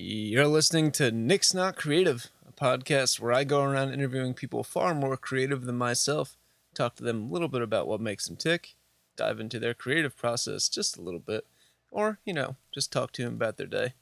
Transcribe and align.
You're 0.00 0.46
listening 0.46 0.92
to 0.92 1.10
Nick's 1.10 1.52
Not 1.52 1.74
Creative, 1.74 2.28
a 2.48 2.52
podcast 2.52 3.18
where 3.18 3.32
I 3.32 3.42
go 3.42 3.64
around 3.64 3.92
interviewing 3.92 4.32
people 4.32 4.62
far 4.62 4.94
more 4.94 5.16
creative 5.16 5.64
than 5.64 5.76
myself, 5.76 6.36
talk 6.72 6.94
to 6.94 7.02
them 7.02 7.24
a 7.24 7.32
little 7.32 7.48
bit 7.48 7.62
about 7.62 7.88
what 7.88 8.00
makes 8.00 8.28
them 8.28 8.36
tick, 8.36 8.76
dive 9.16 9.40
into 9.40 9.58
their 9.58 9.74
creative 9.74 10.16
process 10.16 10.68
just 10.68 10.96
a 10.96 11.02
little 11.02 11.18
bit, 11.18 11.48
or, 11.90 12.20
you 12.24 12.32
know, 12.32 12.54
just 12.72 12.92
talk 12.92 13.10
to 13.10 13.24
them 13.24 13.34
about 13.34 13.56
their 13.56 13.66
day. 13.66 13.94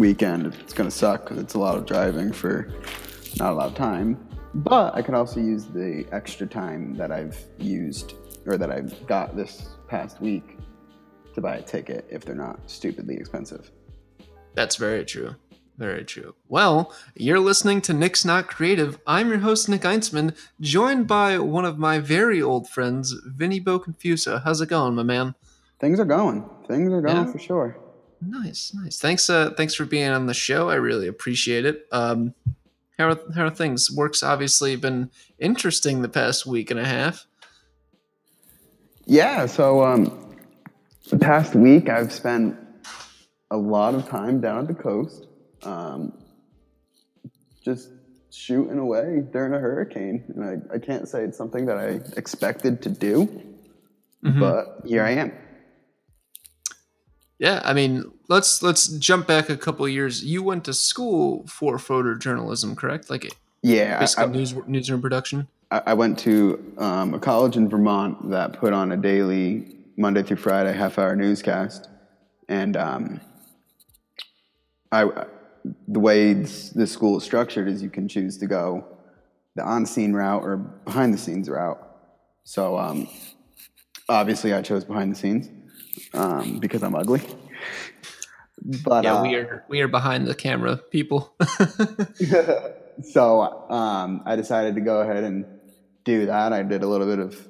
Weekend, 0.00 0.46
it's 0.46 0.72
going 0.72 0.88
to 0.88 0.96
suck 0.96 1.24
because 1.24 1.38
it's 1.38 1.54
a 1.54 1.58
lot 1.58 1.76
of 1.76 1.84
driving 1.86 2.32
for 2.32 2.72
not 3.36 3.52
a 3.52 3.54
lot 3.54 3.68
of 3.68 3.74
time. 3.74 4.18
But 4.54 4.96
I 4.96 5.02
can 5.02 5.14
also 5.14 5.38
use 5.38 5.66
the 5.66 6.06
extra 6.10 6.46
time 6.46 6.94
that 6.94 7.12
I've 7.12 7.38
used 7.58 8.14
or 8.46 8.56
that 8.56 8.72
I've 8.72 9.06
got 9.06 9.36
this 9.36 9.68
past 9.86 10.20
week 10.20 10.58
to 11.34 11.40
buy 11.40 11.56
a 11.56 11.62
ticket 11.62 12.06
if 12.10 12.24
they're 12.24 12.34
not 12.34 12.58
stupidly 12.68 13.14
expensive. 13.14 13.70
That's 14.54 14.76
very 14.76 15.04
true. 15.04 15.36
Very 15.76 16.04
true. 16.04 16.34
Well, 16.48 16.92
you're 17.14 17.38
listening 17.38 17.80
to 17.82 17.94
Nick's 17.94 18.24
Not 18.24 18.48
Creative. 18.48 18.98
I'm 19.06 19.28
your 19.28 19.38
host, 19.38 19.68
Nick 19.68 19.82
Einsman, 19.82 20.36
joined 20.60 21.06
by 21.06 21.38
one 21.38 21.64
of 21.64 21.78
my 21.78 22.00
very 22.00 22.42
old 22.42 22.68
friends, 22.68 23.14
Vinny 23.24 23.60
Bo 23.60 23.78
Confusa. 23.78 24.42
How's 24.42 24.60
it 24.60 24.68
going, 24.68 24.94
my 24.94 25.04
man? 25.04 25.34
Things 25.78 26.00
are 26.00 26.04
going. 26.04 26.48
Things 26.66 26.92
are 26.92 27.00
going 27.00 27.26
yeah. 27.26 27.32
for 27.32 27.38
sure. 27.38 27.78
Nice, 28.20 28.72
nice. 28.74 28.98
Thanks, 28.98 29.30
uh, 29.30 29.50
thanks 29.56 29.74
for 29.74 29.84
being 29.84 30.10
on 30.10 30.26
the 30.26 30.34
show. 30.34 30.68
I 30.68 30.74
really 30.74 31.06
appreciate 31.06 31.64
it. 31.64 31.86
Um, 31.90 32.34
how 32.98 33.10
are, 33.10 33.18
how 33.34 33.46
are 33.46 33.50
things? 33.50 33.90
Work's 33.90 34.22
obviously 34.22 34.76
been 34.76 35.10
interesting 35.38 36.02
the 36.02 36.08
past 36.08 36.44
week 36.44 36.70
and 36.70 36.78
a 36.78 36.84
half. 36.84 37.26
Yeah, 39.06 39.46
so 39.46 39.82
um, 39.82 40.36
the 41.08 41.18
past 41.18 41.54
week 41.54 41.88
I've 41.88 42.12
spent 42.12 42.56
a 43.50 43.56
lot 43.56 43.94
of 43.94 44.08
time 44.08 44.40
down 44.40 44.58
at 44.58 44.68
the 44.68 44.74
coast, 44.74 45.26
um, 45.62 46.12
just 47.64 47.90
shooting 48.30 48.78
away 48.78 49.22
during 49.32 49.54
a 49.54 49.58
hurricane. 49.58 50.24
And 50.28 50.44
I, 50.44 50.74
I 50.76 50.78
can't 50.78 51.08
say 51.08 51.24
it's 51.24 51.38
something 51.38 51.66
that 51.66 51.78
I 51.78 52.00
expected 52.16 52.82
to 52.82 52.90
do, 52.90 53.26
mm-hmm. 54.24 54.38
but 54.38 54.82
here 54.84 55.02
I 55.02 55.12
am. 55.12 55.32
Yeah, 57.40 57.62
I 57.64 57.72
mean, 57.72 58.04
let's 58.28 58.62
let's 58.62 58.86
jump 58.86 59.26
back 59.26 59.48
a 59.48 59.56
couple 59.56 59.88
years. 59.88 60.22
You 60.22 60.42
went 60.42 60.62
to 60.66 60.74
school 60.74 61.46
for 61.46 61.78
photojournalism, 61.78 62.76
correct? 62.76 63.08
Like, 63.08 63.34
yeah, 63.62 63.98
basically 63.98 64.24
I, 64.24 64.26
news 64.26 64.54
newsroom 64.66 65.00
production. 65.00 65.48
I, 65.70 65.82
I 65.86 65.94
went 65.94 66.18
to 66.18 66.74
um, 66.76 67.14
a 67.14 67.18
college 67.18 67.56
in 67.56 67.66
Vermont 67.66 68.28
that 68.28 68.52
put 68.52 68.74
on 68.74 68.92
a 68.92 68.96
daily 68.98 69.74
Monday 69.96 70.22
through 70.22 70.36
Friday 70.36 70.74
half 70.74 70.98
hour 70.98 71.16
newscast, 71.16 71.88
and 72.50 72.76
um, 72.76 73.22
I 74.92 75.08
the 75.88 75.98
way 75.98 76.34
the 76.34 76.86
school 76.86 77.16
is 77.16 77.24
structured 77.24 77.68
is 77.68 77.82
you 77.82 77.88
can 77.88 78.06
choose 78.06 78.36
to 78.36 78.46
go 78.46 78.84
the 79.54 79.64
on 79.64 79.86
scene 79.86 80.12
route 80.12 80.42
or 80.42 80.58
behind 80.58 81.14
the 81.14 81.18
scenes 81.18 81.48
route. 81.48 81.82
So 82.44 82.76
um, 82.76 83.08
obviously, 84.10 84.52
I 84.52 84.60
chose 84.60 84.84
behind 84.84 85.10
the 85.10 85.16
scenes 85.16 85.48
um, 86.14 86.58
because 86.58 86.82
I'm 86.82 86.94
ugly. 86.94 87.22
But 88.62 89.04
yeah, 89.04 89.14
uh, 89.14 89.22
we 89.22 89.34
are 89.36 89.64
we 89.68 89.80
are 89.80 89.88
behind 89.88 90.26
the 90.26 90.34
camera 90.34 90.76
people. 90.76 91.34
so 93.02 93.70
um, 93.70 94.22
I 94.26 94.36
decided 94.36 94.74
to 94.74 94.80
go 94.80 95.00
ahead 95.00 95.24
and 95.24 95.46
do 96.04 96.26
that. 96.26 96.52
I 96.52 96.62
did 96.62 96.82
a 96.82 96.86
little 96.86 97.06
bit 97.06 97.18
of 97.18 97.48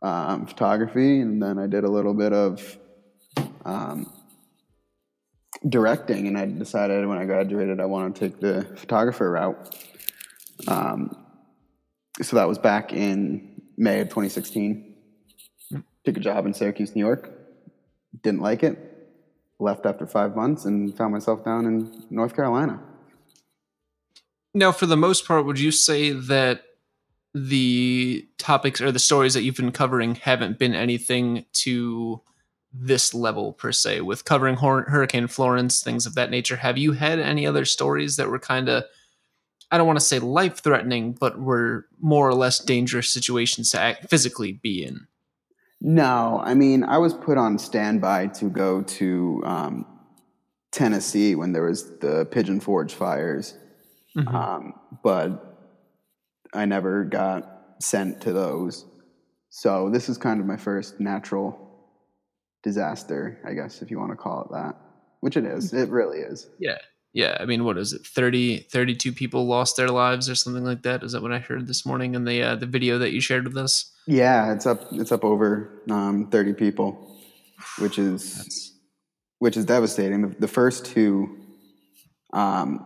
um, 0.00 0.46
photography, 0.46 1.20
and 1.20 1.42
then 1.42 1.58
I 1.58 1.66
did 1.66 1.84
a 1.84 1.90
little 1.90 2.14
bit 2.14 2.32
of 2.32 2.78
um, 3.64 4.12
directing. 5.68 6.28
And 6.28 6.38
I 6.38 6.46
decided 6.46 7.06
when 7.06 7.18
I 7.18 7.24
graduated, 7.24 7.80
I 7.80 7.86
wanted 7.86 8.14
to 8.14 8.20
take 8.28 8.40
the 8.40 8.64
photographer 8.76 9.30
route. 9.32 9.76
Um, 10.68 11.16
so 12.22 12.36
that 12.36 12.46
was 12.46 12.58
back 12.58 12.92
in 12.92 13.60
May 13.76 14.00
of 14.00 14.08
2016. 14.08 14.94
Took 16.04 16.16
a 16.16 16.20
job 16.20 16.46
in 16.46 16.54
Syracuse, 16.54 16.94
New 16.94 17.04
York 17.04 17.37
didn't 18.22 18.40
like 18.40 18.62
it, 18.62 18.78
left 19.58 19.86
after 19.86 20.06
five 20.06 20.36
months, 20.36 20.64
and 20.64 20.96
found 20.96 21.12
myself 21.12 21.44
down 21.44 21.66
in 21.66 22.04
North 22.10 22.34
Carolina. 22.34 22.80
Now, 24.54 24.72
for 24.72 24.86
the 24.86 24.96
most 24.96 25.26
part, 25.26 25.44
would 25.44 25.58
you 25.58 25.70
say 25.70 26.10
that 26.10 26.62
the 27.34 28.26
topics 28.38 28.80
or 28.80 28.90
the 28.90 28.98
stories 28.98 29.34
that 29.34 29.42
you've 29.42 29.56
been 29.56 29.72
covering 29.72 30.14
haven't 30.14 30.58
been 30.58 30.74
anything 30.74 31.44
to 31.52 32.20
this 32.72 33.14
level 33.14 33.52
per 33.52 33.72
se 33.72 34.00
with 34.02 34.24
covering 34.24 34.56
hurricane 34.56 35.26
florence 35.26 35.82
things 35.82 36.04
of 36.04 36.14
that 36.14 36.30
nature 36.30 36.56
have 36.56 36.76
you 36.76 36.92
had 36.92 37.18
any 37.18 37.46
other 37.46 37.64
stories 37.64 38.16
that 38.16 38.28
were 38.28 38.38
kind 38.38 38.68
of 38.68 38.84
i 39.70 39.78
don't 39.78 39.86
want 39.86 39.98
to 39.98 40.04
say 40.04 40.18
life 40.18 40.62
threatening 40.62 41.12
but 41.12 41.38
were 41.40 41.86
more 42.00 42.28
or 42.28 42.34
less 42.34 42.58
dangerous 42.58 43.08
situations 43.08 43.70
to 43.70 43.80
act, 43.80 44.08
physically 44.08 44.52
be 44.52 44.84
in 44.84 45.06
no, 45.80 46.40
I 46.42 46.54
mean, 46.54 46.82
I 46.82 46.98
was 46.98 47.14
put 47.14 47.38
on 47.38 47.58
standby 47.58 48.28
to 48.28 48.50
go 48.50 48.82
to 48.82 49.42
um, 49.44 49.86
Tennessee 50.72 51.34
when 51.34 51.52
there 51.52 51.62
was 51.62 51.98
the 51.98 52.26
Pigeon 52.26 52.60
Forge 52.60 52.94
fires, 52.94 53.56
mm-hmm. 54.16 54.34
um, 54.34 54.74
but 55.02 55.70
I 56.52 56.64
never 56.64 57.04
got 57.04 57.76
sent 57.80 58.20
to 58.22 58.32
those. 58.32 58.86
So 59.50 59.88
this 59.90 60.08
is 60.08 60.18
kind 60.18 60.40
of 60.40 60.46
my 60.46 60.56
first 60.56 60.98
natural 61.00 61.58
disaster, 62.62 63.40
I 63.46 63.54
guess, 63.54 63.80
if 63.80 63.90
you 63.90 63.98
want 63.98 64.10
to 64.10 64.16
call 64.16 64.42
it 64.42 64.52
that, 64.52 64.74
which 65.20 65.36
it 65.36 65.44
is. 65.44 65.72
It 65.72 65.88
really 65.90 66.18
is. 66.18 66.48
Yeah 66.58 66.78
yeah 67.12 67.36
i 67.40 67.44
mean 67.44 67.64
what 67.64 67.78
is 67.78 67.92
it 67.92 68.06
30 68.06 68.58
32 68.70 69.12
people 69.12 69.46
lost 69.46 69.76
their 69.76 69.88
lives 69.88 70.28
or 70.28 70.34
something 70.34 70.64
like 70.64 70.82
that? 70.82 71.02
Is 71.02 71.12
that 71.12 71.22
what 71.22 71.32
i 71.32 71.38
heard 71.38 71.66
this 71.66 71.86
morning 71.86 72.14
in 72.14 72.24
the 72.24 72.42
uh, 72.42 72.56
the 72.56 72.66
video 72.66 72.98
that 72.98 73.12
you 73.12 73.20
shared 73.20 73.44
with 73.44 73.56
us? 73.56 73.92
Yeah 74.06 74.52
it's 74.52 74.66
up 74.66 74.80
it's 74.92 75.12
up 75.12 75.24
over 75.24 75.82
um, 75.90 76.28
30 76.30 76.54
people 76.54 77.16
which 77.78 77.98
is 77.98 78.34
That's... 78.36 78.72
which 79.38 79.56
is 79.56 79.64
devastating. 79.64 80.22
The, 80.22 80.40
the 80.40 80.48
first 80.48 80.86
two 80.86 81.36
um, 82.32 82.84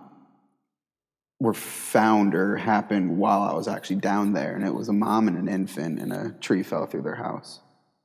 were 1.41 1.54
found 1.54 2.34
or 2.34 2.56
happened 2.56 3.19
while 3.19 3.43
i 3.43 3.53
was 3.53 3.66
actually 3.66 3.97
down 3.97 4.33
there 4.33 4.54
and 4.54 4.65
it 4.65 4.72
was 4.72 4.89
a 4.89 4.93
mom 4.93 5.27
and 5.27 5.37
an 5.37 5.49
infant 5.49 5.99
and 5.99 6.12
a 6.12 6.31
tree 6.41 6.62
fell 6.62 6.87
through 6.87 7.03
their 7.03 7.16
house. 7.16 7.60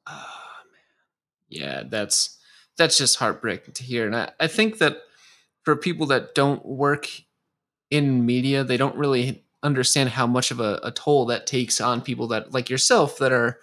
Oh, 0.08 0.14
man. 0.72 1.62
yeah 1.62 1.84
that's 1.88 2.40
that's 2.78 2.98
just 2.98 3.18
heartbreaking 3.18 3.74
to 3.76 3.84
hear 3.84 4.06
and 4.06 4.16
I, 4.16 4.32
I 4.40 4.48
think 4.48 4.80
that 4.80 4.98
for 5.68 5.76
people 5.76 6.06
that 6.06 6.34
don't 6.34 6.66
work 6.66 7.10
in 7.92 8.26
media, 8.26 8.64
they 8.64 8.78
don't 8.78 8.96
really 8.96 9.44
understand 9.62 10.08
how 10.08 10.26
much 10.26 10.50
of 10.50 10.62
a, 10.62 10.80
a, 10.82 10.94
toll 10.94 11.26
that 11.26 11.46
takes 11.46 11.82
on 11.82 12.00
people 12.00 12.26
that 12.30 12.54
like 12.54 12.70
yourself 12.70 13.18
that 13.18 13.34
are 13.34 13.60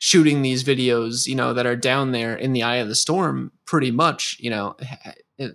shooting 0.00 0.42
these 0.42 0.64
videos, 0.64 1.28
you 1.28 1.36
know, 1.36 1.54
that 1.54 1.64
are 1.64 1.76
down 1.76 2.10
there 2.10 2.34
in 2.34 2.54
the 2.54 2.64
eye 2.64 2.78
of 2.78 2.88
the 2.88 2.94
storm 2.96 3.52
pretty 3.66 3.92
much, 3.92 4.36
you 4.40 4.50
know, 4.50 4.74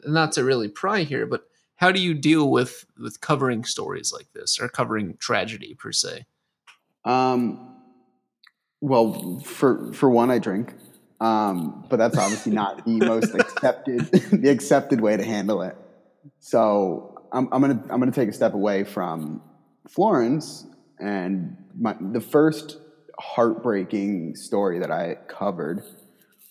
not 0.06 0.32
to 0.32 0.46
really 0.46 0.70
pry 0.70 1.04
here, 1.04 1.26
but 1.26 1.50
how 1.76 1.92
do 1.92 2.00
you 2.00 2.14
deal 2.14 2.50
with 2.50 2.86
with 2.98 3.20
covering 3.20 3.66
stories 3.66 4.14
like 4.14 4.32
this 4.32 4.58
or 4.58 4.70
covering 4.70 5.18
tragedy 5.20 5.74
per 5.74 5.92
se? 5.92 6.26
Um 7.04 7.76
well, 8.80 9.42
for 9.42 9.92
for 9.92 10.10
one 10.10 10.32
I 10.32 10.40
drink. 10.40 10.76
Um, 11.22 11.86
but 11.90 11.98
that's 11.98 12.18
obviously 12.18 12.54
not 12.54 12.86
the 12.86 13.00
most 13.00 13.36
accepted 13.36 14.00
the 14.32 14.50
accepted 14.50 15.02
way 15.02 15.18
to 15.18 15.24
handle 15.24 15.62
it. 15.62 15.76
So 16.40 17.28
I'm, 17.32 17.48
I'm 17.52 17.62
gonna 17.62 17.84
I'm 17.90 18.00
gonna 18.00 18.12
take 18.12 18.30
a 18.30 18.34
step 18.34 18.54
away 18.54 18.84
from 18.84 19.42
Florence 19.88 20.66
and 21.00 21.56
my, 21.78 21.96
the 22.00 22.22
first 22.22 22.78
heartbreaking 23.20 24.36
story 24.36 24.80
that 24.80 24.92
I 24.92 25.16
covered 25.28 25.84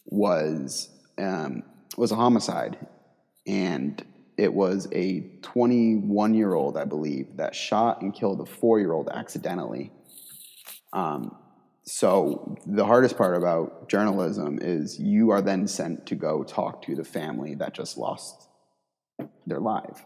was 0.06 0.90
um, 1.18 1.62
was 1.96 2.12
a 2.12 2.16
homicide, 2.16 2.78
and 3.46 4.02
it 4.36 4.52
was 4.52 4.88
a 4.92 5.20
21 5.42 6.34
year 6.34 6.54
old, 6.54 6.76
I 6.76 6.84
believe, 6.84 7.36
that 7.36 7.54
shot 7.54 8.02
and 8.02 8.14
killed 8.14 8.40
a 8.40 8.46
four 8.46 8.78
year 8.78 8.92
old 8.92 9.08
accidentally. 9.12 9.90
Um, 10.92 11.36
so 11.82 12.56
the 12.66 12.84
hardest 12.84 13.16
part 13.16 13.36
about 13.36 13.88
journalism 13.88 14.58
is 14.60 14.98
you 15.00 15.30
are 15.30 15.40
then 15.40 15.66
sent 15.66 16.06
to 16.06 16.14
go 16.14 16.44
talk 16.44 16.82
to 16.82 16.94
the 16.94 17.04
family 17.04 17.54
that 17.56 17.74
just 17.74 17.96
lost 17.96 18.47
they're 19.48 19.60
live. 19.60 20.04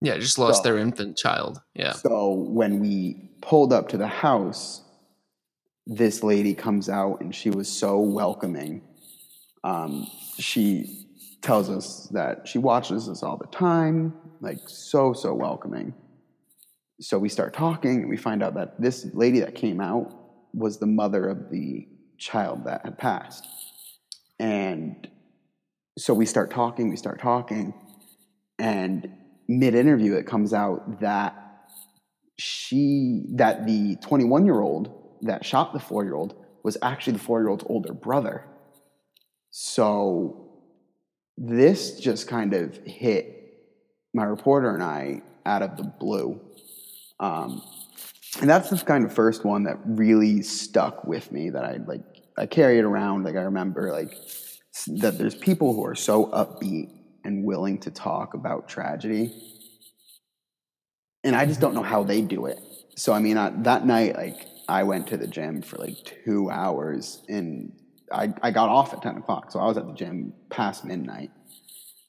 Yeah, 0.00 0.16
just 0.18 0.38
lost 0.38 0.58
So- 0.58 0.62
their 0.64 0.78
infant 0.78 1.16
child. 1.16 1.60
Yeah. 1.74 1.92
So 1.92 2.30
when 2.32 2.80
we 2.80 3.30
pulled 3.42 3.72
up 3.72 3.88
to 3.90 3.98
the 3.98 4.06
house, 4.06 4.82
this 5.86 6.22
lady 6.22 6.54
comes 6.54 6.88
out 6.88 7.20
and 7.20 7.34
she 7.34 7.50
was 7.50 7.68
so 7.68 7.98
welcoming. 7.98 8.82
Um, 9.64 10.06
she 10.38 11.06
tells 11.42 11.68
us 11.68 12.06
that 12.12 12.46
she 12.46 12.58
watches 12.58 13.08
us 13.08 13.22
all 13.22 13.36
the 13.36 13.46
time, 13.46 14.14
like 14.40 14.58
so, 14.66 15.12
so 15.12 15.34
welcoming. 15.34 15.94
So 17.00 17.18
we 17.18 17.28
start 17.28 17.54
talking 17.54 18.00
and 18.00 18.08
we 18.08 18.16
find 18.16 18.42
out 18.42 18.54
that 18.54 18.80
this 18.80 19.06
lady 19.14 19.40
that 19.40 19.54
came 19.54 19.80
out 19.80 20.14
was 20.54 20.78
the 20.78 20.86
mother 20.86 21.28
of 21.28 21.50
the 21.50 21.88
child 22.18 22.64
that 22.64 22.84
had 22.84 22.98
passed. 22.98 23.46
And 24.38 25.08
so 25.98 26.12
we 26.14 26.26
start 26.26 26.50
talking, 26.50 26.88
we 26.90 26.96
start 26.96 27.20
talking, 27.20 27.74
and 28.60 29.10
mid 29.48 29.74
interview, 29.74 30.14
it 30.14 30.26
comes 30.26 30.52
out 30.52 31.00
that 31.00 31.34
she 32.38 33.24
that 33.34 33.66
the 33.66 33.96
21 33.96 34.44
year 34.44 34.60
old 34.60 35.18
that 35.22 35.44
shot 35.44 35.72
the 35.72 35.80
four 35.80 36.04
year 36.04 36.14
old 36.14 36.34
was 36.62 36.76
actually 36.82 37.14
the 37.14 37.18
four 37.18 37.40
year 37.40 37.48
old's 37.48 37.64
older 37.66 37.92
brother. 37.92 38.46
So 39.50 40.48
this 41.36 41.98
just 41.98 42.28
kind 42.28 42.54
of 42.54 42.76
hit 42.84 43.36
my 44.14 44.24
reporter 44.24 44.74
and 44.74 44.82
I 44.82 45.22
out 45.46 45.62
of 45.62 45.76
the 45.76 45.84
blue. 45.84 46.40
Um, 47.18 47.62
and 48.40 48.48
that's 48.48 48.70
the 48.70 48.78
kind 48.78 49.04
of 49.04 49.12
first 49.12 49.44
one 49.44 49.64
that 49.64 49.78
really 49.84 50.42
stuck 50.42 51.04
with 51.04 51.32
me 51.32 51.50
that 51.50 51.64
I 51.64 51.78
like 51.86 52.02
I 52.36 52.46
carry 52.46 52.78
it 52.78 52.84
around 52.84 53.24
like 53.24 53.36
I 53.36 53.42
remember 53.42 53.90
like 53.90 54.14
that 54.86 55.18
there's 55.18 55.34
people 55.34 55.74
who 55.74 55.84
are 55.84 55.94
so 55.94 56.26
upbeat 56.26 56.99
and 57.24 57.44
willing 57.44 57.78
to 57.78 57.90
talk 57.90 58.34
about 58.34 58.68
tragedy 58.68 59.50
and 61.24 61.36
I 61.36 61.46
just 61.46 61.60
don't 61.60 61.74
know 61.74 61.82
how 61.82 62.02
they 62.02 62.20
do 62.22 62.46
it. 62.46 62.58
So 62.96 63.12
I 63.12 63.18
mean, 63.18 63.36
I, 63.36 63.50
that 63.62 63.86
night, 63.86 64.16
like 64.16 64.46
I 64.68 64.82
went 64.82 65.06
to 65.08 65.16
the 65.16 65.26
gym 65.26 65.62
for 65.62 65.76
like 65.76 66.22
two 66.24 66.50
hours, 66.50 67.22
and 67.28 67.72
I 68.12 68.32
I 68.42 68.50
got 68.50 68.68
off 68.68 68.92
at 68.92 69.02
ten 69.02 69.16
o'clock, 69.16 69.50
so 69.50 69.60
I 69.60 69.66
was 69.66 69.76
at 69.76 69.86
the 69.86 69.94
gym 69.94 70.32
past 70.50 70.84
midnight 70.84 71.30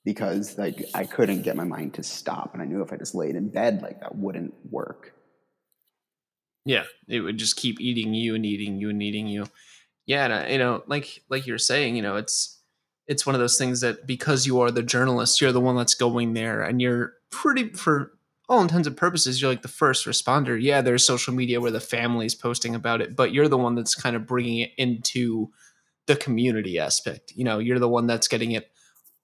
because 0.03 0.57
like 0.57 0.83
I 0.93 1.05
couldn't 1.05 1.43
get 1.43 1.55
my 1.55 1.63
mind 1.63 1.93
to 1.95 2.03
stop, 2.03 2.53
and 2.53 2.61
I 2.61 2.65
knew 2.65 2.81
if 2.81 2.93
I 2.93 2.97
just 2.97 3.15
laid 3.15 3.35
in 3.35 3.49
bed, 3.49 3.81
like 3.81 3.99
that 4.01 4.15
wouldn't 4.15 4.53
work. 4.69 5.13
Yeah, 6.65 6.83
it 7.07 7.21
would 7.21 7.37
just 7.37 7.55
keep 7.55 7.81
eating 7.81 8.13
you 8.13 8.35
and 8.35 8.45
eating 8.45 8.77
you 8.77 8.89
and 8.89 9.01
eating 9.01 9.27
you. 9.27 9.45
Yeah, 10.05 10.25
and 10.25 10.33
I, 10.33 10.49
you 10.49 10.57
know, 10.57 10.83
like 10.87 11.23
like 11.29 11.47
you're 11.47 11.57
saying, 11.57 11.95
you 11.95 12.01
know, 12.01 12.15
it's 12.15 12.60
it's 13.07 13.25
one 13.25 13.35
of 13.35 13.41
those 13.41 13.57
things 13.57 13.81
that 13.81 14.05
because 14.05 14.45
you 14.45 14.61
are 14.61 14.71
the 14.71 14.83
journalist, 14.83 15.41
you're 15.41 15.51
the 15.51 15.59
one 15.61 15.75
that's 15.75 15.95
going 15.95 16.33
there, 16.33 16.61
and 16.61 16.81
you're 16.81 17.13
pretty 17.29 17.69
for 17.69 18.13
all 18.51 18.61
intents 18.61 18.87
and 18.87 18.97
purposes, 18.97 19.41
you're 19.41 19.49
like 19.49 19.61
the 19.61 19.67
first 19.67 20.05
responder. 20.05 20.61
Yeah, 20.61 20.81
there's 20.81 21.05
social 21.05 21.33
media 21.33 21.61
where 21.61 21.71
the 21.71 21.79
family's 21.79 22.35
posting 22.35 22.75
about 22.75 23.01
it, 23.01 23.15
but 23.15 23.31
you're 23.31 23.47
the 23.47 23.57
one 23.57 23.75
that's 23.75 23.95
kind 23.95 24.15
of 24.15 24.27
bringing 24.27 24.59
it 24.59 24.71
into 24.77 25.49
the 26.05 26.17
community 26.17 26.77
aspect. 26.77 27.31
You 27.35 27.45
know, 27.45 27.59
you're 27.59 27.79
the 27.79 27.87
one 27.87 28.07
that's 28.07 28.27
getting 28.27 28.51
it 28.51 28.71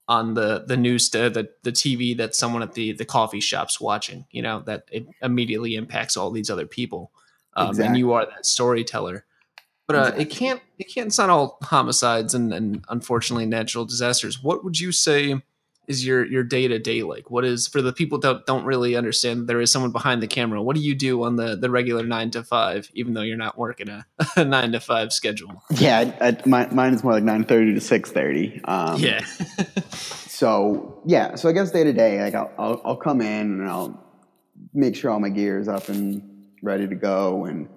on 0.08 0.34
the 0.34 0.64
the 0.66 0.78
news 0.78 1.10
the 1.10 1.30
the, 1.30 1.50
the 1.64 1.72
TV 1.72 2.16
that 2.18 2.36
someone 2.36 2.64
at 2.64 2.74
the 2.74 2.94
the 2.94 3.06
coffee 3.06 3.42
shop's 3.42 3.82
watching. 3.82 4.26
You 4.32 4.42
know 4.42 4.62
that 4.62 4.86
it 4.92 5.06
immediately 5.22 5.76
impacts 5.76 6.16
all 6.16 6.32
these 6.32 6.50
other 6.50 6.66
people, 6.66 7.12
um, 7.54 7.80
and 7.80 7.98
you 7.98 8.14
are 8.14 8.26
that 8.26 8.46
storyteller. 8.46 9.26
But 9.88 9.96
uh, 9.96 10.12
it 10.18 10.26
can't 10.26 10.62
it 10.78 10.94
can't. 10.94 11.08
It's 11.08 11.18
not 11.18 11.30
all 11.30 11.58
homicides 11.64 12.34
and 12.34 12.54
and 12.54 12.84
unfortunately 12.90 13.46
natural 13.46 13.86
disasters. 13.86 14.44
What 14.44 14.64
would 14.64 14.80
you 14.80 14.92
say? 14.92 15.42
Is 15.88 16.06
your 16.06 16.26
your 16.26 16.44
day 16.44 16.68
to 16.68 16.78
day 16.78 17.04
like? 17.04 17.32
What 17.32 17.46
is 17.46 17.70
for 17.70 17.82
the 17.82 17.94
people 17.94 18.20
that 18.20 18.46
don't 18.46 18.66
really 18.66 18.98
understand? 18.98 19.48
There 19.48 19.62
is 19.62 19.72
someone 19.72 19.94
behind 19.94 20.22
the 20.22 20.28
camera. 20.28 20.62
What 20.62 20.76
do 20.76 20.82
you 20.82 20.94
do 20.94 21.24
on 21.24 21.38
the 21.38 21.56
the 21.56 21.70
regular 21.70 22.06
nine 22.06 22.30
to 22.32 22.44
five, 22.44 22.92
even 22.94 23.14
though 23.14 23.22
you're 23.22 23.38
not 23.38 23.58
working 23.58 23.88
a, 23.88 24.06
a 24.36 24.44
nine 24.44 24.74
to 24.74 24.82
five 24.82 25.14
schedule? 25.14 25.64
Yeah, 25.72 26.12
I, 26.20 26.28
I, 26.28 26.38
my, 26.46 26.68
mine 26.68 26.94
is 26.94 27.06
more 27.06 27.14
like 27.14 27.24
nine 27.24 27.46
thirty 27.46 27.74
to 27.74 27.80
six 27.80 28.12
thirty. 28.12 28.60
Um, 28.66 29.00
yeah, 29.00 29.24
so 29.94 31.02
yeah, 31.06 31.36
so 31.36 31.48
I 31.48 31.54
guess 31.54 31.72
day 31.72 31.86
to 31.86 31.94
day, 31.94 32.22
like 32.22 32.36
I'll, 32.36 32.52
I'll 32.60 32.82
I'll 32.84 32.98
come 32.98 33.22
in 33.22 33.62
and 33.62 33.70
I'll 33.70 34.04
make 34.74 34.98
sure 34.98 35.12
all 35.12 35.22
my 35.22 35.30
gear 35.30 35.58
is 35.58 35.70
up 35.70 35.88
and 35.88 36.22
ready 36.62 36.86
to 36.86 36.96
go, 36.96 37.46
and 37.46 37.70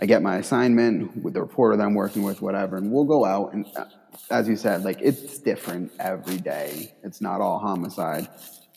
I 0.00 0.06
get 0.06 0.22
my 0.22 0.36
assignment 0.38 1.22
with 1.22 1.34
the 1.34 1.40
reporter 1.40 1.76
that 1.76 1.84
I'm 1.84 1.94
working 1.94 2.22
with, 2.22 2.42
whatever, 2.42 2.76
and 2.76 2.90
we'll 2.90 3.04
go 3.04 3.24
out 3.24 3.52
and, 3.52 3.66
uh, 3.76 3.84
as 4.30 4.48
you 4.48 4.56
said, 4.56 4.84
like 4.84 4.98
it's 5.00 5.38
different 5.38 5.92
every 6.00 6.36
day. 6.38 6.92
It's 7.02 7.20
not 7.20 7.40
all 7.40 7.58
homicide. 7.58 8.28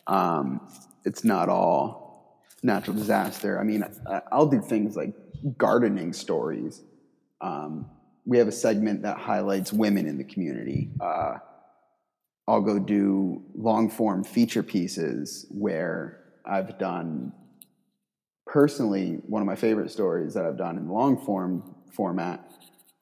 Um, 0.05 0.61
it's 1.05 1.23
not 1.23 1.49
all 1.49 2.43
natural 2.63 2.95
disaster. 2.95 3.59
I 3.59 3.63
mean, 3.63 3.83
I- 4.07 4.21
I'll 4.31 4.47
do 4.47 4.61
things 4.61 4.95
like 4.95 5.13
gardening 5.57 6.13
stories. 6.13 6.83
Um, 7.41 7.87
we 8.25 8.37
have 8.37 8.47
a 8.47 8.51
segment 8.51 9.03
that 9.03 9.17
highlights 9.17 9.71
women 9.71 10.05
in 10.05 10.17
the 10.17 10.23
community. 10.23 10.91
Uh, 10.99 11.37
I'll 12.47 12.61
go 12.61 12.79
do 12.79 13.43
long 13.55 13.89
form 13.89 14.23
feature 14.23 14.63
pieces 14.63 15.45
where 15.49 16.19
I've 16.45 16.77
done 16.77 17.33
personally 18.47 19.19
one 19.27 19.41
of 19.41 19.45
my 19.45 19.55
favorite 19.55 19.91
stories 19.91 20.33
that 20.33 20.45
I've 20.45 20.57
done 20.57 20.77
in 20.77 20.87
long 20.87 21.23
form 21.25 21.75
format 21.91 22.51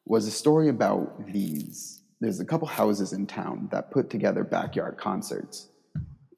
was 0.05 0.27
a 0.27 0.31
story 0.31 0.69
about 0.69 1.25
these. 1.31 2.01
There's 2.19 2.39
a 2.39 2.45
couple 2.45 2.67
houses 2.67 3.13
in 3.13 3.27
town 3.27 3.69
that 3.71 3.91
put 3.91 4.09
together 4.09 4.43
backyard 4.43 4.97
concerts, 4.97 5.67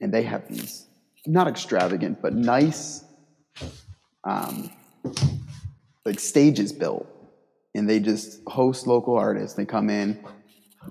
and 0.02 0.14
they 0.14 0.24
have 0.24 0.48
these 0.48 0.88
not 1.26 1.48
extravagant 1.48 2.22
but 2.22 2.34
nice, 2.34 3.04
um, 4.24 4.72
like 6.06 6.20
stages 6.20 6.72
built, 6.72 7.08
and 7.76 7.90
they 7.90 8.00
just 8.00 8.42
host 8.48 8.88
local 8.88 9.18
artists. 9.18 9.56
They 9.56 9.66
come 9.66 9.90
in, 9.90 10.24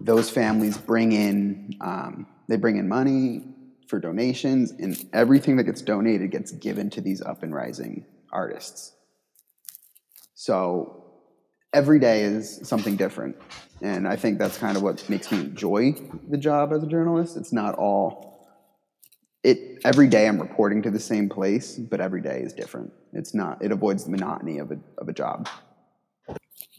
those 0.01 0.31
families 0.31 0.77
bring 0.77 1.12
in 1.12 1.77
um, 1.81 2.27
they 2.49 2.57
bring 2.57 2.77
in 2.77 2.89
money 2.89 3.56
for 3.88 3.99
donations 4.00 4.73
and 4.73 4.97
everything 5.12 5.56
that 5.56 5.65
gets 5.65 5.83
donated 5.83 6.31
gets 6.31 6.53
given 6.53 6.91
to 6.91 7.00
these 7.00 7.23
up 7.23 7.43
and 7.43 7.55
rising 7.55 8.05
artists. 8.33 8.93
So 10.35 11.06
every 11.73 11.99
day 11.99 12.23
is 12.23 12.61
something 12.62 12.97
different 12.97 13.37
and 13.83 14.09
i 14.09 14.17
think 14.17 14.38
that's 14.38 14.56
kind 14.56 14.77
of 14.77 14.83
what 14.83 15.06
makes 15.11 15.31
me 15.31 15.38
enjoy 15.41 15.94
the 16.31 16.38
job 16.38 16.73
as 16.73 16.83
a 16.83 16.87
journalist. 16.87 17.37
It's 17.37 17.53
not 17.53 17.75
all 17.75 18.49
it 19.43 19.81
every 19.85 20.09
day 20.09 20.27
i'm 20.27 20.41
reporting 20.41 20.83
to 20.83 20.91
the 20.91 20.99
same 20.99 21.29
place 21.29 21.77
but 21.77 22.00
every 22.00 22.23
day 22.23 22.41
is 22.41 22.53
different. 22.53 22.93
It's 23.12 23.35
not 23.35 23.62
it 23.62 23.73
avoids 23.73 24.05
the 24.05 24.11
monotony 24.11 24.59
of 24.59 24.71
a, 24.71 24.78
of 24.99 25.09
a 25.09 25.12
job. 25.12 25.49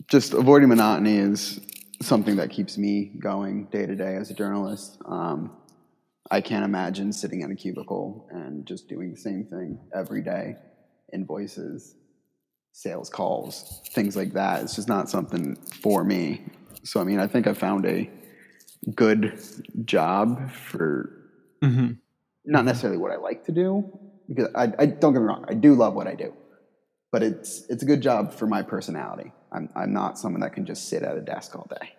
Just 0.07 0.33
avoiding 0.33 0.69
monotony 0.69 1.17
is 1.17 1.59
something 2.01 2.35
that 2.37 2.49
keeps 2.49 2.77
me 2.77 3.11
going 3.19 3.65
day 3.65 3.85
to 3.85 3.95
day 3.95 4.15
as 4.15 4.31
a 4.31 4.33
journalist. 4.33 4.97
Um, 5.05 5.51
I 6.29 6.41
can't 6.41 6.65
imagine 6.65 7.13
sitting 7.13 7.41
in 7.41 7.51
a 7.51 7.55
cubicle 7.55 8.27
and 8.31 8.65
just 8.65 8.87
doing 8.87 9.11
the 9.11 9.17
same 9.17 9.45
thing 9.45 9.79
every 9.93 10.21
day. 10.21 10.55
Invoices, 11.13 11.95
sales 12.73 13.09
calls, 13.09 13.81
things 13.91 14.15
like 14.15 14.33
that. 14.33 14.63
It's 14.63 14.75
just 14.75 14.89
not 14.89 15.09
something 15.09 15.55
for 15.81 16.03
me. 16.03 16.43
So, 16.83 16.99
I 16.99 17.05
mean, 17.05 17.19
I 17.19 17.27
think 17.27 17.47
I 17.47 17.53
found 17.53 17.85
a 17.85 18.09
good 18.93 19.39
job 19.85 20.51
for 20.51 21.11
mm-hmm. 21.63 21.93
not 22.45 22.65
necessarily 22.65 22.97
what 22.97 23.11
I 23.11 23.17
like 23.17 23.45
to 23.45 23.51
do, 23.51 23.99
because 24.27 24.49
I, 24.53 24.71
I 24.77 24.85
don't 24.85 25.13
get 25.13 25.21
me 25.21 25.27
wrong, 25.27 25.45
I 25.47 25.53
do 25.53 25.73
love 25.73 25.93
what 25.93 26.07
I 26.07 26.15
do, 26.15 26.33
but 27.11 27.23
it's 27.23 27.63
it's 27.69 27.83
a 27.83 27.85
good 27.85 28.01
job 28.01 28.33
for 28.33 28.47
my 28.47 28.61
personality. 28.61 29.31
I'm 29.51 29.69
I'm 29.75 29.93
not 29.93 30.19
someone 30.19 30.41
that 30.41 30.53
can 30.53 30.65
just 30.65 30.87
sit 30.89 31.03
at 31.03 31.17
a 31.17 31.21
desk 31.21 31.55
all 31.55 31.67
day. 31.69 31.93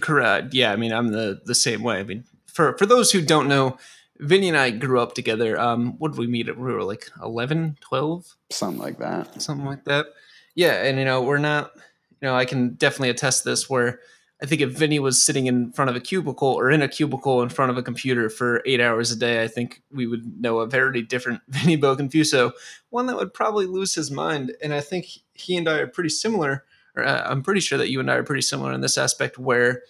Correct. 0.00 0.54
Yeah, 0.54 0.72
I 0.72 0.76
mean, 0.76 0.92
I'm 0.92 1.08
the 1.08 1.40
the 1.44 1.54
same 1.54 1.82
way. 1.82 1.98
I 1.98 2.04
mean, 2.04 2.24
for 2.52 2.76
for 2.78 2.86
those 2.86 3.10
who 3.12 3.20
don't 3.22 3.48
know, 3.48 3.78
Vinny 4.18 4.48
and 4.48 4.56
I 4.56 4.70
grew 4.70 5.00
up 5.00 5.14
together. 5.14 5.58
Um, 5.58 5.98
what 5.98 6.12
did 6.12 6.18
we 6.18 6.26
meet? 6.26 6.48
at? 6.48 6.56
We 6.56 6.72
were 6.72 6.84
like 6.84 7.10
11, 7.22 7.78
12, 7.80 8.36
Something 8.50 8.80
like 8.82 8.98
that. 8.98 9.40
something 9.42 9.66
like 9.66 9.84
that. 9.84 10.06
Yeah, 10.54 10.82
and 10.84 10.98
you 10.98 11.04
know, 11.04 11.22
we're 11.22 11.38
not. 11.38 11.72
You 12.20 12.28
know, 12.28 12.36
I 12.36 12.44
can 12.44 12.74
definitely 12.74 13.10
attest 13.10 13.44
this. 13.44 13.68
Where 13.68 13.98
I 14.40 14.46
think 14.46 14.60
if 14.60 14.70
Vinny 14.70 14.98
was 15.00 15.20
sitting 15.20 15.46
in 15.46 15.72
front 15.72 15.88
of 15.90 15.96
a 15.96 16.00
cubicle 16.00 16.48
or 16.48 16.70
in 16.70 16.82
a 16.82 16.88
cubicle 16.88 17.42
in 17.42 17.48
front 17.48 17.70
of 17.70 17.78
a 17.78 17.82
computer 17.82 18.28
for 18.28 18.62
eight 18.66 18.80
hours 18.80 19.10
a 19.10 19.16
day, 19.16 19.42
I 19.42 19.48
think 19.48 19.82
we 19.90 20.06
would 20.06 20.40
know 20.40 20.58
a 20.60 20.66
very 20.66 21.02
different 21.02 21.40
Vinny 21.48 21.76
Bo 21.76 21.96
Confuso, 21.96 22.52
one 22.90 23.06
that 23.06 23.16
would 23.16 23.32
probably 23.34 23.66
lose 23.66 23.94
his 23.94 24.10
mind. 24.10 24.54
And 24.62 24.72
I 24.74 24.80
think 24.80 25.06
he 25.34 25.56
and 25.56 25.68
I 25.68 25.78
are 25.78 25.86
pretty 25.86 26.10
similar. 26.10 26.64
Or 26.94 27.04
uh, 27.04 27.22
I'm 27.24 27.42
pretty 27.42 27.60
sure 27.60 27.78
that 27.78 27.90
you 27.90 27.98
and 28.00 28.10
I 28.10 28.14
are 28.16 28.22
pretty 28.24 28.42
similar 28.42 28.72
in 28.72 28.82
this 28.82 28.98
aspect, 28.98 29.38
where 29.38 29.82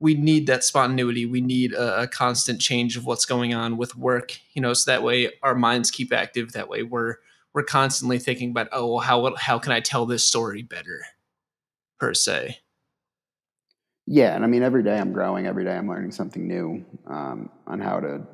we 0.00 0.14
need 0.14 0.46
that 0.46 0.64
spontaneity. 0.64 1.26
We 1.26 1.40
need 1.40 1.72
a, 1.72 2.02
a, 2.02 2.06
constant 2.06 2.60
change 2.60 2.96
of 2.96 3.04
what's 3.04 3.26
going 3.26 3.52
on 3.52 3.76
with 3.76 3.96
work, 3.96 4.38
you 4.52 4.62
know, 4.62 4.72
so 4.72 4.90
that 4.90 5.02
way 5.02 5.30
our 5.42 5.54
minds 5.54 5.90
keep 5.90 6.12
active. 6.12 6.52
That 6.52 6.68
way 6.68 6.82
we're 6.82 7.16
we're 7.52 7.64
constantly 7.64 8.18
thinking 8.18 8.50
about, 8.50 8.68
oh, 8.72 8.94
well, 8.94 8.98
how 9.00 9.34
how 9.36 9.58
can 9.58 9.72
I 9.72 9.80
tell 9.80 10.06
this 10.06 10.24
story 10.24 10.62
better, 10.62 11.04
per 11.98 12.14
se. 12.14 12.58
Yeah, 14.06 14.34
and 14.34 14.44
I 14.44 14.46
mean, 14.46 14.62
every 14.62 14.82
day 14.82 14.98
I'm 14.98 15.12
growing. 15.12 15.46
Every 15.46 15.64
day 15.64 15.76
I'm 15.76 15.88
learning 15.88 16.12
something 16.12 16.46
new 16.46 16.84
um, 17.06 17.50
on 17.66 17.80
how 17.80 18.00
to 18.00 18.26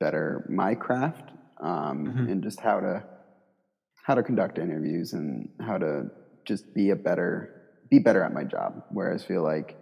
better 0.00 0.46
my 0.48 0.74
craft. 0.74 1.30
um, 1.60 2.06
mm-hmm. 2.06 2.28
and 2.30 2.42
just 2.42 2.60
how 2.60 2.80
to 2.80 3.02
how 4.02 4.14
to 4.14 4.22
conduct 4.22 4.58
interviews 4.58 5.14
and 5.14 5.48
how 5.60 5.78
to 5.78 6.10
just 6.44 6.74
be 6.74 6.90
a 6.90 6.96
better 6.96 7.62
be 7.90 7.98
better 7.98 8.22
at 8.22 8.32
my 8.32 8.44
job. 8.44 8.84
Whereas 8.90 9.24
feel 9.24 9.42
like 9.42 9.76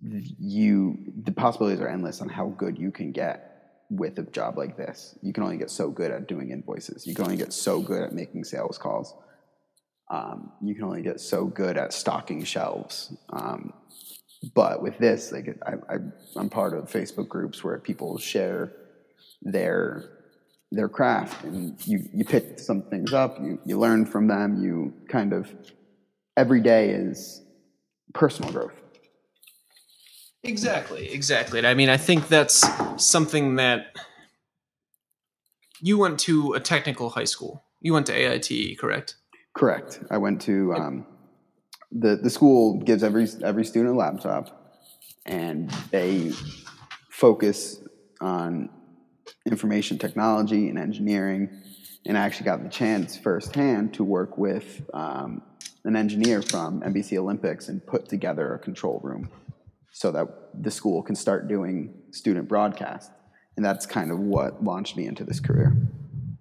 you 0.00 0.98
the 1.24 1.32
possibilities 1.32 1.80
are 1.80 1.88
endless 1.88 2.20
on 2.20 2.28
how 2.28 2.48
good 2.56 2.78
you 2.78 2.90
can 2.90 3.12
get 3.12 3.54
with 3.90 4.18
a 4.18 4.22
job 4.22 4.56
like 4.56 4.76
this. 4.76 5.16
You 5.22 5.32
can 5.32 5.42
only 5.42 5.56
get 5.56 5.70
so 5.70 5.90
good 5.90 6.10
at 6.10 6.26
doing 6.28 6.50
invoices. 6.50 7.06
You 7.06 7.14
can 7.14 7.24
only 7.24 7.36
get 7.36 7.52
so 7.52 7.80
good 7.80 8.02
at 8.02 8.12
making 8.12 8.44
sales 8.44 8.78
calls. 8.78 9.14
Um, 10.10 10.52
you 10.62 10.74
can 10.74 10.84
only 10.84 11.02
get 11.02 11.20
so 11.20 11.46
good 11.46 11.76
at 11.76 11.92
stocking 11.92 12.44
shelves. 12.44 13.14
Um, 13.30 13.72
but 14.54 14.82
with 14.82 14.98
this, 14.98 15.32
like 15.32 15.56
I, 15.66 15.96
am 16.38 16.50
part 16.50 16.74
of 16.74 16.90
Facebook 16.90 17.28
groups 17.28 17.64
where 17.64 17.78
people 17.78 18.18
share 18.18 18.72
their 19.42 20.10
their 20.70 20.88
craft, 20.88 21.44
and 21.44 21.76
you 21.86 22.04
you 22.12 22.24
pick 22.24 22.58
some 22.58 22.82
things 22.82 23.12
up, 23.12 23.38
you 23.40 23.58
you 23.64 23.78
learn 23.78 24.04
from 24.04 24.26
them, 24.26 24.62
you 24.62 24.92
kind 25.08 25.32
of 25.32 25.50
every 26.36 26.60
day 26.60 26.90
is 26.90 27.42
personal 28.12 28.52
growth. 28.52 28.83
Exactly, 30.44 31.10
exactly. 31.10 31.66
I 31.66 31.74
mean, 31.74 31.88
I 31.88 31.96
think 31.96 32.28
that's 32.28 32.64
something 32.98 33.56
that 33.56 33.96
you 35.80 35.98
went 35.98 36.20
to 36.20 36.52
a 36.52 36.60
technical 36.60 37.10
high 37.10 37.24
school. 37.24 37.64
You 37.80 37.94
went 37.94 38.06
to 38.06 38.12
AIT, 38.12 38.78
correct? 38.78 39.16
Correct. 39.54 40.00
I 40.10 40.18
went 40.18 40.42
to 40.42 40.74
um, 40.74 41.06
the 41.90 42.16
the 42.16 42.28
school 42.28 42.80
gives 42.80 43.02
every 43.02 43.26
every 43.42 43.64
student 43.64 43.94
a 43.94 43.98
laptop, 43.98 44.76
and 45.24 45.70
they 45.90 46.32
focus 47.08 47.80
on 48.20 48.68
information 49.46 49.98
technology 49.98 50.68
and 50.68 50.78
engineering. 50.78 51.62
And 52.06 52.18
I 52.18 52.22
actually 52.22 52.44
got 52.44 52.62
the 52.62 52.68
chance 52.68 53.16
firsthand 53.16 53.94
to 53.94 54.04
work 54.04 54.36
with 54.36 54.82
um, 54.92 55.40
an 55.84 55.96
engineer 55.96 56.42
from 56.42 56.82
NBC 56.82 57.16
Olympics 57.16 57.68
and 57.68 57.84
put 57.86 58.08
together 58.10 58.54
a 58.54 58.58
control 58.58 59.00
room 59.02 59.30
so 59.94 60.10
that 60.10 60.26
the 60.60 60.72
school 60.72 61.04
can 61.04 61.14
start 61.14 61.46
doing 61.46 61.94
student 62.10 62.48
broadcast. 62.48 63.12
And 63.56 63.64
that's 63.64 63.86
kind 63.86 64.10
of 64.10 64.18
what 64.18 64.62
launched 64.62 64.96
me 64.96 65.06
into 65.06 65.22
this 65.22 65.38
career. 65.38 65.76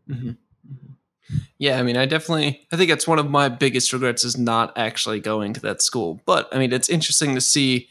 Mm-hmm. 0.10 0.29
mm-hmm. 0.29 1.38
Yeah, 1.60 1.79
I 1.79 1.83
mean, 1.83 1.95
I 1.95 2.07
definitely, 2.07 2.65
I 2.72 2.77
think 2.77 2.89
it's 2.89 3.07
one 3.07 3.19
of 3.19 3.29
my 3.29 3.50
biggest 3.50 3.93
regrets 3.93 4.24
is 4.24 4.39
not 4.39 4.75
actually 4.75 5.19
going 5.19 5.53
to 5.53 5.60
that 5.62 5.83
school. 5.83 6.19
But 6.25 6.50
I 6.51 6.57
mean, 6.57 6.74
it's 6.74 6.89
interesting 6.89 7.36
to 7.36 7.41
see 7.41 7.89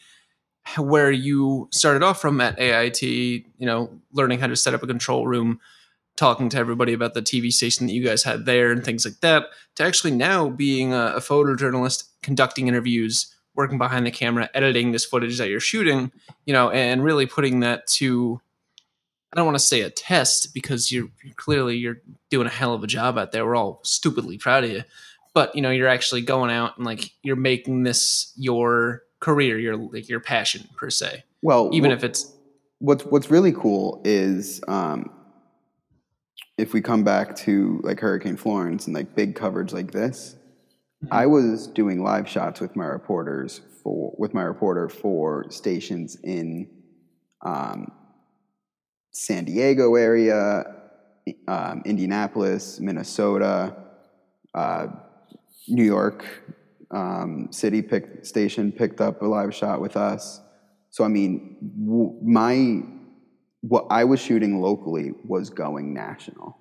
where 0.76 1.12
you 1.12 1.68
started 1.70 2.02
off 2.02 2.20
from 2.20 2.40
at 2.40 2.58
AIT, 2.58 3.00
you 3.02 3.44
know, 3.60 4.00
learning 4.12 4.40
how 4.40 4.48
to 4.48 4.56
set 4.56 4.74
up 4.74 4.82
a 4.82 4.88
control 4.88 5.28
room, 5.28 5.60
talking 6.16 6.48
to 6.48 6.58
everybody 6.58 6.92
about 6.92 7.14
the 7.14 7.22
TV 7.22 7.52
station 7.52 7.86
that 7.86 7.92
you 7.92 8.04
guys 8.04 8.24
had 8.24 8.46
there 8.46 8.72
and 8.72 8.84
things 8.84 9.04
like 9.04 9.20
that, 9.20 9.46
to 9.76 9.84
actually 9.84 10.10
now 10.10 10.48
being 10.48 10.92
a, 10.92 11.14
a 11.16 11.20
photojournalist, 11.20 12.08
conducting 12.20 12.66
interviews, 12.66 13.31
working 13.54 13.78
behind 13.78 14.06
the 14.06 14.10
camera, 14.10 14.48
editing 14.54 14.92
this 14.92 15.04
footage 15.04 15.38
that 15.38 15.48
you're 15.48 15.60
shooting, 15.60 16.10
you 16.46 16.52
know, 16.52 16.70
and 16.70 17.04
really 17.04 17.26
putting 17.26 17.60
that 17.60 17.86
to 17.86 18.40
I 19.32 19.36
don't 19.36 19.46
want 19.46 19.58
to 19.58 19.64
say 19.64 19.80
a 19.80 19.88
test 19.88 20.52
because 20.52 20.92
you're, 20.92 21.08
you're, 21.24 21.32
clearly 21.34 21.78
you're 21.78 22.02
doing 22.28 22.46
a 22.46 22.50
hell 22.50 22.74
of 22.74 22.84
a 22.84 22.86
job 22.86 23.16
out 23.16 23.32
there. 23.32 23.46
We're 23.46 23.56
all 23.56 23.80
stupidly 23.82 24.36
proud 24.36 24.64
of 24.64 24.70
you, 24.70 24.82
but 25.32 25.54
you 25.56 25.62
know 25.62 25.70
you're 25.70 25.88
actually 25.88 26.20
going 26.20 26.50
out 26.50 26.76
and 26.76 26.84
like 26.84 27.12
you're 27.22 27.36
making 27.36 27.84
this 27.84 28.32
your 28.36 29.02
career, 29.20 29.58
your 29.58 29.76
like 29.76 30.08
your 30.08 30.20
passion 30.20 30.68
per 30.76 30.90
se. 30.90 31.24
Well, 31.40 31.70
even 31.72 31.90
if 31.90 32.04
it's 32.04 32.30
what's 32.78 33.04
what's 33.04 33.30
really 33.30 33.52
cool 33.52 34.02
is 34.04 34.60
um, 34.68 35.10
if 36.58 36.74
we 36.74 36.82
come 36.82 37.02
back 37.02 37.34
to 37.36 37.80
like 37.82 38.00
Hurricane 38.00 38.36
Florence 38.36 38.86
and 38.86 38.94
like 38.94 39.14
big 39.14 39.34
coverage 39.34 39.72
like 39.72 39.92
this, 39.92 40.36
Mm-hmm. 41.04 41.14
I 41.14 41.26
was 41.26 41.66
doing 41.66 42.02
live 42.02 42.28
shots 42.28 42.60
with 42.60 42.76
my 42.76 42.84
reporters 42.84 43.60
for 43.82 44.14
with 44.18 44.34
my 44.34 44.42
reporter 44.42 44.88
for 44.88 45.50
stations 45.50 46.16
in 46.22 46.70
um, 47.44 47.90
San 49.10 49.44
Diego 49.44 49.96
area, 49.96 50.64
um, 51.48 51.82
Indianapolis, 51.84 52.78
Minnesota, 52.78 53.76
uh, 54.54 54.86
New 55.66 55.84
York 55.84 56.24
um, 56.92 57.48
City 57.50 57.82
pick, 57.82 58.24
station 58.24 58.70
picked 58.70 59.00
up 59.00 59.22
a 59.22 59.26
live 59.26 59.54
shot 59.54 59.80
with 59.80 59.96
us. 59.96 60.40
So 60.90 61.02
I 61.02 61.08
mean, 61.08 61.56
w- 61.84 62.16
my 62.22 62.82
what 63.62 63.86
I 63.90 64.04
was 64.04 64.20
shooting 64.20 64.60
locally 64.60 65.12
was 65.24 65.50
going 65.50 65.92
national, 65.92 66.58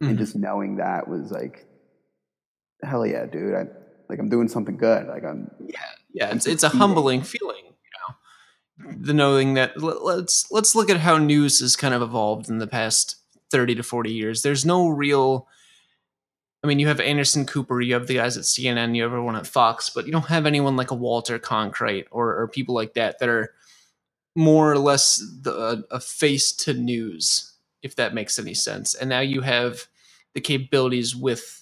mm-hmm. 0.00 0.10
and 0.10 0.18
just 0.18 0.36
knowing 0.36 0.76
that 0.76 1.08
was 1.08 1.32
like 1.32 1.66
hell 2.82 3.06
yeah, 3.06 3.26
dude. 3.26 3.54
I, 3.54 3.66
like 4.08 4.18
I'm 4.18 4.28
doing 4.28 4.48
something 4.48 4.76
good. 4.76 5.06
Like 5.08 5.24
I'm 5.24 5.50
yeah, 5.66 5.80
yeah. 6.12 6.34
It's 6.34 6.46
it's 6.46 6.62
a 6.62 6.68
humbling 6.68 7.22
feeling, 7.22 7.64
you 7.64 8.88
know, 8.88 8.94
the 9.00 9.14
knowing 9.14 9.54
that 9.54 9.80
let's 9.80 10.50
let's 10.50 10.74
look 10.74 10.90
at 10.90 10.98
how 10.98 11.18
news 11.18 11.60
has 11.60 11.76
kind 11.76 11.94
of 11.94 12.02
evolved 12.02 12.48
in 12.48 12.58
the 12.58 12.66
past 12.66 13.16
thirty 13.50 13.74
to 13.74 13.82
forty 13.82 14.12
years. 14.12 14.42
There's 14.42 14.66
no 14.66 14.88
real. 14.88 15.48
I 16.64 16.68
mean, 16.68 16.78
you 16.78 16.86
have 16.86 17.00
Anderson 17.00 17.44
Cooper, 17.44 17.80
you 17.80 17.94
have 17.94 18.06
the 18.06 18.14
guys 18.14 18.36
at 18.36 18.44
CNN, 18.44 18.94
you 18.94 19.02
have 19.02 19.10
everyone 19.10 19.34
at 19.34 19.48
Fox, 19.48 19.90
but 19.90 20.06
you 20.06 20.12
don't 20.12 20.28
have 20.28 20.46
anyone 20.46 20.76
like 20.76 20.92
a 20.92 20.94
Walter 20.94 21.36
Cronkite 21.40 22.06
or, 22.12 22.40
or 22.40 22.46
people 22.46 22.72
like 22.72 22.94
that 22.94 23.18
that 23.18 23.28
are 23.28 23.52
more 24.36 24.70
or 24.70 24.78
less 24.78 25.16
the, 25.16 25.84
a 25.90 25.98
face 25.98 26.52
to 26.52 26.72
news, 26.72 27.52
if 27.82 27.96
that 27.96 28.14
makes 28.14 28.38
any 28.38 28.54
sense. 28.54 28.94
And 28.94 29.10
now 29.10 29.18
you 29.18 29.40
have 29.40 29.88
the 30.34 30.40
capabilities 30.40 31.16
with 31.16 31.61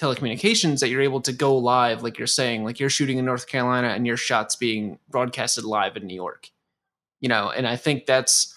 telecommunications 0.00 0.80
that 0.80 0.88
you're 0.88 1.02
able 1.02 1.20
to 1.20 1.32
go 1.32 1.56
live, 1.56 2.02
like 2.02 2.18
you're 2.18 2.26
saying, 2.26 2.64
like 2.64 2.80
you're 2.80 2.90
shooting 2.90 3.18
in 3.18 3.24
North 3.24 3.46
Carolina 3.46 3.88
and 3.88 4.06
your 4.06 4.16
shots 4.16 4.56
being 4.56 4.98
broadcasted 5.10 5.64
live 5.64 5.96
in 5.96 6.06
New 6.06 6.14
York. 6.14 6.50
You 7.20 7.28
know, 7.28 7.50
and 7.50 7.66
I 7.66 7.76
think 7.76 8.06
that's 8.06 8.54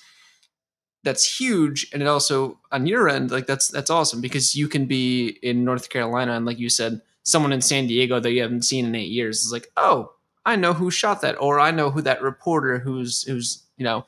that's 1.03 1.39
huge. 1.39 1.89
And 1.91 2.01
it 2.01 2.07
also 2.07 2.59
on 2.71 2.87
your 2.87 3.09
end, 3.09 3.31
like 3.31 3.45
that's 3.45 3.67
that's 3.67 3.89
awesome 3.89 4.21
because 4.21 4.55
you 4.55 4.69
can 4.69 4.85
be 4.85 5.37
in 5.43 5.65
North 5.65 5.89
Carolina 5.89 6.33
and 6.33 6.45
like 6.45 6.59
you 6.59 6.69
said, 6.69 7.01
someone 7.23 7.51
in 7.51 7.61
San 7.61 7.87
Diego 7.87 8.19
that 8.19 8.31
you 8.31 8.41
haven't 8.41 8.63
seen 8.63 8.85
in 8.85 8.95
eight 8.95 9.11
years 9.11 9.43
is 9.43 9.51
like, 9.51 9.67
oh, 9.75 10.13
I 10.45 10.55
know 10.55 10.73
who 10.73 10.91
shot 10.91 11.21
that, 11.21 11.39
or 11.39 11.59
I 11.59 11.71
know 11.71 11.89
who 11.89 12.01
that 12.01 12.21
reporter 12.21 12.79
who's 12.79 13.23
who's 13.23 13.63
you 13.77 13.83
know 13.83 14.05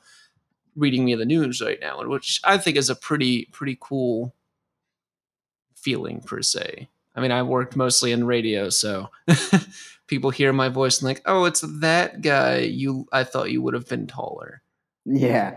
reading 0.74 1.04
me 1.04 1.14
the 1.14 1.26
news 1.26 1.60
right 1.60 1.78
now, 1.80 2.02
which 2.06 2.40
I 2.44 2.56
think 2.56 2.76
is 2.78 2.88
a 2.88 2.96
pretty 2.96 3.46
pretty 3.52 3.76
cool 3.78 4.34
feeling 5.74 6.20
per 6.20 6.40
se. 6.40 6.88
I 7.16 7.20
mean, 7.20 7.32
I 7.32 7.42
worked 7.42 7.76
mostly 7.76 8.12
in 8.12 8.24
radio, 8.24 8.68
so 8.68 9.10
people 10.06 10.30
hear 10.30 10.52
my 10.52 10.68
voice 10.68 10.98
and 10.98 11.08
like, 11.08 11.22
oh, 11.26 11.44
it's 11.44 11.62
that 11.80 12.20
guy. 12.20 12.58
You, 12.58 13.06
I 13.12 13.24
thought 13.24 13.50
you 13.50 13.62
would 13.62 13.74
have 13.74 13.88
been 13.88 14.06
taller. 14.06 14.62
Yeah, 15.04 15.54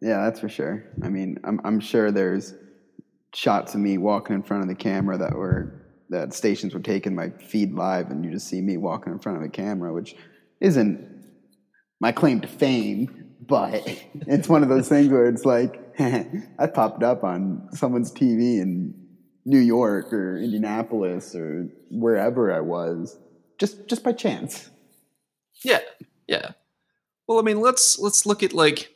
yeah, 0.00 0.24
that's 0.24 0.40
for 0.40 0.48
sure. 0.48 0.84
I 1.02 1.08
mean, 1.08 1.38
I'm 1.44 1.60
I'm 1.64 1.80
sure 1.80 2.10
there's 2.10 2.54
shots 3.34 3.74
of 3.74 3.80
me 3.80 3.98
walking 3.98 4.34
in 4.36 4.42
front 4.42 4.62
of 4.62 4.68
the 4.68 4.74
camera 4.74 5.18
that 5.18 5.34
were 5.34 5.82
that 6.10 6.32
stations 6.32 6.72
were 6.72 6.80
taking 6.80 7.14
my 7.14 7.30
feed 7.30 7.74
live, 7.74 8.10
and 8.10 8.24
you 8.24 8.30
just 8.30 8.48
see 8.48 8.60
me 8.60 8.76
walking 8.76 9.12
in 9.12 9.18
front 9.18 9.38
of 9.38 9.44
a 9.44 9.48
camera, 9.48 9.92
which 9.92 10.16
isn't 10.60 11.06
my 12.00 12.12
claim 12.12 12.40
to 12.40 12.48
fame, 12.48 13.34
but 13.40 13.82
it's 14.26 14.48
one 14.48 14.62
of 14.62 14.68
those 14.68 14.88
things 14.88 15.08
where 15.08 15.26
it's 15.26 15.44
like 15.44 15.80
I 15.98 16.66
popped 16.72 17.02
up 17.02 17.24
on 17.24 17.68
someone's 17.72 18.12
TV 18.12 18.62
and 18.62 18.94
New 19.48 19.58
York 19.58 20.12
or 20.12 20.36
Indianapolis 20.36 21.34
or 21.34 21.68
wherever 21.90 22.52
I 22.52 22.60
was, 22.60 23.18
just 23.56 23.88
just 23.88 24.04
by 24.04 24.12
chance. 24.12 24.68
Yeah, 25.64 25.80
yeah. 26.26 26.50
Well, 27.26 27.38
I 27.38 27.42
mean, 27.42 27.60
let's 27.60 27.98
let's 27.98 28.26
look 28.26 28.42
at 28.42 28.52
like 28.52 28.94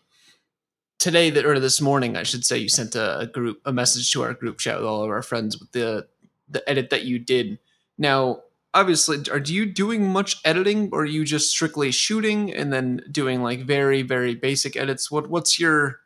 today 0.99 1.31
that 1.31 1.47
or 1.47 1.59
this 1.59 1.81
morning, 1.81 2.19
I 2.19 2.23
should 2.23 2.45
say. 2.45 2.59
You 2.59 2.69
sent 2.69 2.95
a, 2.95 3.21
a 3.21 3.27
group 3.27 3.63
a 3.65 3.73
message 3.73 4.13
to 4.13 4.23
our 4.23 4.35
group 4.35 4.59
chat 4.59 4.77
with 4.77 4.87
all 4.87 5.03
of 5.03 5.09
our 5.09 5.23
friends 5.23 5.59
with 5.59 5.73
the 5.73 6.07
the 6.51 6.69
edit 6.69 6.91
that 6.91 7.07
you 7.07 7.19
did. 7.19 7.59
Now, 7.97 8.43
obviously, 8.75 9.19
are 9.31 9.39
you 9.39 9.65
doing 9.65 10.07
much 10.07 10.37
editing, 10.45 10.91
or 10.93 11.01
are 11.01 11.07
you 11.07 11.25
just 11.25 11.51
strictly 11.51 11.91
shooting 11.93 12.53
and 12.53 12.71
then 12.71 13.01
doing 13.11 13.43
like 13.43 13.61
very 13.61 14.03
very 14.03 14.35
basic 14.35 14.77
edits? 14.77 15.11
What 15.11 15.31
what's 15.31 15.59
your 15.59 16.01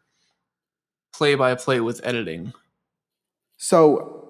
play 1.13 1.35
by 1.35 1.57
play 1.57 1.81
with 1.81 2.01
editing? 2.05 2.53
So 3.57 4.26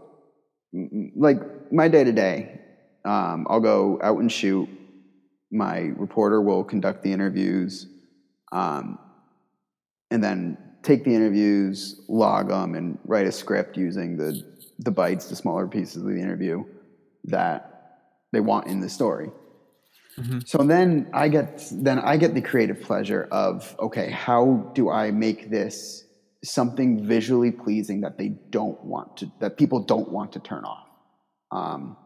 like 1.15 1.39
my 1.73 1.89
day 1.89 2.05
to 2.05 2.13
day, 2.13 2.61
I'll 3.05 3.61
go 3.61 3.99
out 4.03 4.19
and 4.19 4.31
shoot. 4.31 4.69
My 5.51 5.79
reporter 5.97 6.41
will 6.41 6.65
conduct 6.65 7.03
the 7.03 7.13
interviews, 7.13 7.87
um, 8.53 8.99
and 10.11 10.23
then 10.23 10.59
take 10.83 11.05
the 11.05 11.15
interviews, 11.15 12.01
log 12.09 12.49
them, 12.49 12.75
and 12.75 12.99
write 13.05 13.27
a 13.27 13.33
script 13.33 13.77
using 13.77 14.17
the 14.17 14.43
the 14.79 14.91
bites, 14.91 15.29
the 15.29 15.37
smaller 15.37 15.67
pieces 15.67 16.03
of 16.03 16.09
the 16.09 16.21
interview 16.21 16.65
that 17.25 17.77
they 18.33 18.41
want 18.41 18.67
in 18.67 18.81
the 18.81 18.89
story. 18.89 19.31
Mm-hmm. 20.19 20.41
So 20.47 20.59
then 20.59 21.11
I 21.13 21.29
get 21.29 21.69
then 21.73 21.99
I 21.99 22.17
get 22.17 22.35
the 22.35 22.41
creative 22.41 22.81
pleasure 22.81 23.29
of 23.31 23.77
okay, 23.79 24.11
how 24.11 24.71
do 24.75 24.91
I 24.91 25.11
make 25.11 25.51
this 25.51 26.05
something 26.45 27.05
visually 27.07 27.51
pleasing 27.51 28.01
that 28.03 28.19
they 28.19 28.29
don't 28.51 28.83
want 28.85 29.17
to 29.19 29.31
that 29.41 29.57
people 29.57 29.81
don't 29.81 30.11
want 30.11 30.33
to 30.33 30.39
turn 30.41 30.65
off 30.65 30.86
um, 31.51 31.97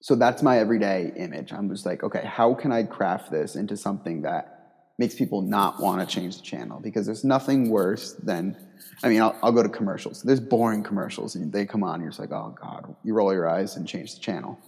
so 0.00 0.14
that's 0.14 0.42
my 0.42 0.58
everyday 0.58 1.12
image. 1.16 1.52
I'm 1.52 1.68
just 1.68 1.86
like 1.86 2.02
okay 2.02 2.24
how 2.24 2.54
can 2.54 2.72
i 2.72 2.82
craft 2.82 3.30
this 3.30 3.56
into 3.56 3.76
something 3.76 4.22
that 4.22 4.52
makes 4.98 5.14
people 5.14 5.42
not 5.42 5.80
want 5.80 6.00
to 6.00 6.14
change 6.14 6.36
the 6.36 6.42
channel? 6.42 6.80
Because 6.80 7.06
there's 7.06 7.24
nothing 7.24 7.70
worse 7.70 8.12
than 8.14 8.56
i 9.02 9.08
mean 9.08 9.20
i'll, 9.20 9.36
I'll 9.42 9.52
go 9.52 9.62
to 9.62 9.68
commercials. 9.68 10.22
There's 10.22 10.40
boring 10.40 10.82
commercials 10.82 11.34
and 11.34 11.52
they 11.52 11.66
come 11.66 11.82
on 11.82 11.94
and 11.94 12.02
you're 12.02 12.10
just 12.10 12.20
like 12.20 12.32
oh 12.32 12.56
god 12.60 12.94
you 13.02 13.14
roll 13.14 13.32
your 13.32 13.48
eyes 13.48 13.76
and 13.76 13.86
change 13.86 14.14
the 14.14 14.20
channel. 14.20 14.58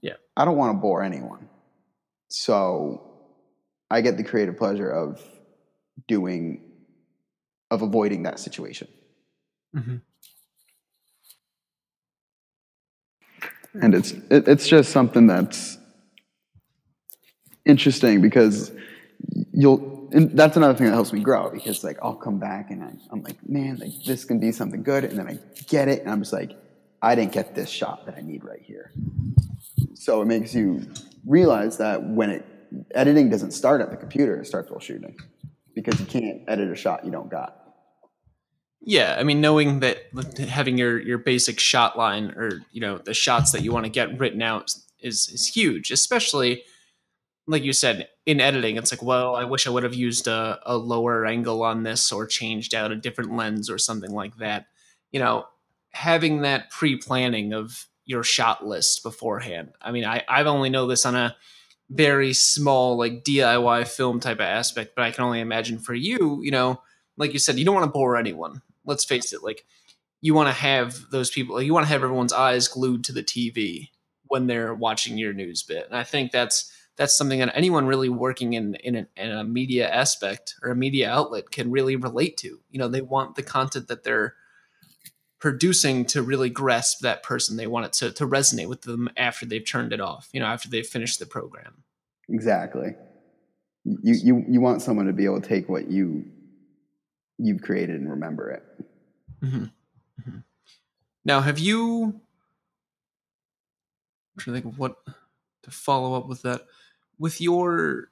Yeah. 0.00 0.14
i 0.36 0.44
don't 0.44 0.56
want 0.56 0.76
to 0.76 0.80
bore 0.80 1.02
anyone. 1.02 1.48
So 2.28 3.02
i 3.90 4.00
get 4.00 4.16
the 4.16 4.24
creative 4.24 4.56
pleasure 4.56 4.90
of 4.90 5.22
doing 6.06 6.60
of 7.70 7.80
avoiding 7.80 8.24
that 8.24 8.38
situation. 8.38 8.88
Mm-hmm. 9.74 9.96
And 13.80 13.94
it's 13.94 14.12
it, 14.30 14.48
it's 14.48 14.68
just 14.68 14.92
something 14.92 15.26
that's 15.26 15.78
interesting 17.64 18.20
because 18.20 18.72
you'll 19.52 20.08
and 20.12 20.36
that's 20.36 20.56
another 20.56 20.76
thing 20.76 20.86
that 20.86 20.92
helps 20.92 21.12
me 21.12 21.20
grow 21.20 21.50
because 21.50 21.82
like 21.82 21.98
I'll 22.02 22.14
come 22.14 22.38
back 22.38 22.70
and 22.70 22.82
I, 22.82 22.92
I'm 23.10 23.22
like 23.22 23.36
man 23.48 23.76
like 23.76 23.92
this 24.04 24.24
can 24.24 24.38
be 24.38 24.52
something 24.52 24.82
good. 24.82 25.04
And 25.04 25.18
then 25.18 25.28
I 25.28 25.38
get 25.68 25.88
it 25.88 26.02
and 26.02 26.10
I'm 26.10 26.20
just 26.20 26.32
like 26.32 26.52
I 27.00 27.14
didn't 27.14 27.32
get 27.32 27.54
this 27.54 27.70
shot 27.70 28.06
that 28.06 28.16
I 28.16 28.20
need 28.20 28.44
right 28.44 28.62
here. 28.62 28.92
So 29.94 30.20
it 30.22 30.26
makes 30.26 30.54
you 30.54 30.82
realize 31.26 31.78
that 31.78 32.02
when 32.02 32.30
it 32.30 32.46
editing 32.94 33.30
doesn't 33.30 33.52
start 33.52 33.80
at 33.80 33.90
the 33.90 33.96
computer 33.96 34.40
it 34.40 34.46
starts 34.46 34.70
while 34.70 34.80
shooting 34.80 35.16
because 35.74 35.98
you 36.00 36.06
can't 36.06 36.42
edit 36.48 36.70
a 36.70 36.74
shot 36.74 37.04
you 37.04 37.10
don't 37.10 37.30
got 37.30 37.61
Yeah, 38.84 39.16
I 39.18 39.22
mean, 39.22 39.40
knowing 39.40 39.80
that 39.80 39.98
having 40.48 40.76
your 40.76 41.00
your 41.00 41.18
basic 41.18 41.60
shot 41.60 41.96
line 41.96 42.32
or 42.36 42.62
you 42.72 42.80
know 42.80 42.98
the 42.98 43.14
shots 43.14 43.52
that 43.52 43.62
you 43.62 43.72
want 43.72 43.84
to 43.86 43.90
get 43.90 44.18
written 44.18 44.42
out 44.42 44.74
is 45.00 45.28
is 45.28 45.46
huge, 45.46 45.92
especially 45.92 46.64
like 47.46 47.62
you 47.62 47.72
said 47.72 48.08
in 48.26 48.40
editing. 48.40 48.76
It's 48.76 48.92
like, 48.92 49.02
well, 49.02 49.36
I 49.36 49.44
wish 49.44 49.66
I 49.66 49.70
would 49.70 49.84
have 49.84 49.94
used 49.94 50.26
a, 50.26 50.60
a 50.64 50.76
lower 50.76 51.24
angle 51.24 51.62
on 51.62 51.84
this 51.84 52.10
or 52.10 52.26
changed 52.26 52.74
out 52.74 52.92
a 52.92 52.96
different 52.96 53.36
lens 53.36 53.70
or 53.70 53.78
something 53.78 54.10
like 54.10 54.36
that. 54.38 54.66
You 55.12 55.20
know, 55.20 55.46
having 55.92 56.42
that 56.42 56.70
pre 56.70 56.96
planning 56.96 57.52
of 57.52 57.86
your 58.04 58.24
shot 58.24 58.66
list 58.66 59.04
beforehand. 59.04 59.72
I 59.80 59.92
mean, 59.92 60.04
I 60.04 60.24
I've 60.28 60.48
only 60.48 60.70
know 60.70 60.88
this 60.88 61.06
on 61.06 61.14
a 61.14 61.36
very 61.88 62.32
small 62.32 62.96
like 62.96 63.22
DIY 63.22 63.86
film 63.86 64.18
type 64.18 64.38
of 64.38 64.40
aspect, 64.40 64.96
but 64.96 65.04
I 65.04 65.12
can 65.12 65.24
only 65.24 65.38
imagine 65.38 65.78
for 65.78 65.94
you, 65.94 66.40
you 66.42 66.50
know, 66.50 66.80
like 67.16 67.32
you 67.32 67.38
said, 67.38 67.58
you 67.60 67.64
don't 67.64 67.74
want 67.74 67.86
to 67.86 67.92
bore 67.92 68.16
anyone. 68.16 68.60
Let's 68.84 69.04
face 69.04 69.32
it, 69.32 69.42
like 69.42 69.64
you 70.20 70.34
want 70.34 70.48
to 70.48 70.52
have 70.52 71.10
those 71.10 71.30
people, 71.30 71.60
you 71.60 71.74
want 71.74 71.84
to 71.84 71.92
have 71.92 72.02
everyone's 72.02 72.32
eyes 72.32 72.68
glued 72.68 73.04
to 73.04 73.12
the 73.12 73.22
TV 73.22 73.90
when 74.26 74.46
they're 74.46 74.74
watching 74.74 75.18
your 75.18 75.32
news 75.32 75.62
bit. 75.62 75.86
And 75.86 75.96
I 75.96 76.04
think 76.04 76.32
that's 76.32 76.72
that's 76.96 77.16
something 77.16 77.38
that 77.40 77.52
anyone 77.54 77.86
really 77.86 78.08
working 78.08 78.52
in 78.52 78.74
in 78.76 78.96
a, 78.96 79.06
in 79.16 79.30
a 79.30 79.44
media 79.44 79.90
aspect 79.90 80.54
or 80.62 80.70
a 80.70 80.76
media 80.76 81.10
outlet 81.10 81.50
can 81.50 81.70
really 81.70 81.96
relate 81.96 82.36
to. 82.38 82.60
You 82.70 82.78
know, 82.78 82.88
they 82.88 83.00
want 83.00 83.34
the 83.34 83.42
content 83.42 83.88
that 83.88 84.04
they're 84.04 84.34
producing 85.40 86.04
to 86.06 86.22
really 86.22 86.50
grasp 86.50 87.00
that 87.00 87.22
person. 87.22 87.56
They 87.56 87.66
want 87.66 87.86
it 87.86 87.92
to 87.94 88.12
to 88.12 88.26
resonate 88.26 88.68
with 88.68 88.82
them 88.82 89.08
after 89.16 89.44
they've 89.44 89.66
turned 89.66 89.92
it 89.92 90.00
off. 90.00 90.28
You 90.32 90.40
know, 90.40 90.46
after 90.46 90.68
they've 90.68 90.86
finished 90.86 91.18
the 91.18 91.26
program. 91.26 91.82
Exactly. 92.28 92.94
You 93.84 94.14
you 94.14 94.44
you 94.48 94.60
want 94.60 94.82
someone 94.82 95.06
to 95.06 95.12
be 95.12 95.24
able 95.24 95.40
to 95.40 95.48
take 95.48 95.68
what 95.68 95.90
you 95.90 96.24
you've 97.38 97.62
created 97.62 98.00
and 98.00 98.10
remember 98.10 98.50
it. 98.50 98.62
Mm-hmm. 99.42 99.64
Mm-hmm. 99.64 100.38
Now, 101.24 101.40
have 101.40 101.58
you? 101.58 102.20
I'm 104.34 104.38
trying 104.38 104.56
to 104.56 104.62
think 104.62 104.72
of 104.72 104.78
what 104.78 104.96
to 105.62 105.70
follow 105.70 106.14
up 106.14 106.28
with 106.28 106.42
that. 106.42 106.62
With 107.18 107.40
your 107.40 108.08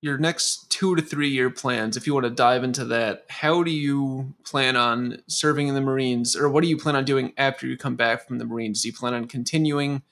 your 0.00 0.18
next 0.18 0.68
two 0.68 0.96
to 0.96 1.02
three 1.02 1.28
year 1.28 1.50
plans, 1.50 1.96
if 1.96 2.06
you 2.06 2.14
want 2.14 2.24
to 2.24 2.30
dive 2.30 2.64
into 2.64 2.84
that, 2.86 3.24
how 3.28 3.62
do 3.62 3.70
you 3.70 4.34
plan 4.44 4.76
on 4.76 5.22
serving 5.28 5.68
in 5.68 5.74
the 5.74 5.80
Marines, 5.80 6.36
or 6.36 6.48
what 6.48 6.62
do 6.62 6.68
you 6.68 6.76
plan 6.76 6.96
on 6.96 7.04
doing 7.04 7.32
after 7.36 7.66
you 7.66 7.76
come 7.76 7.96
back 7.96 8.26
from 8.26 8.38
the 8.38 8.44
Marines? 8.44 8.82
Do 8.82 8.88
you 8.88 8.94
plan 8.94 9.14
on 9.14 9.26
continuing 9.26 10.02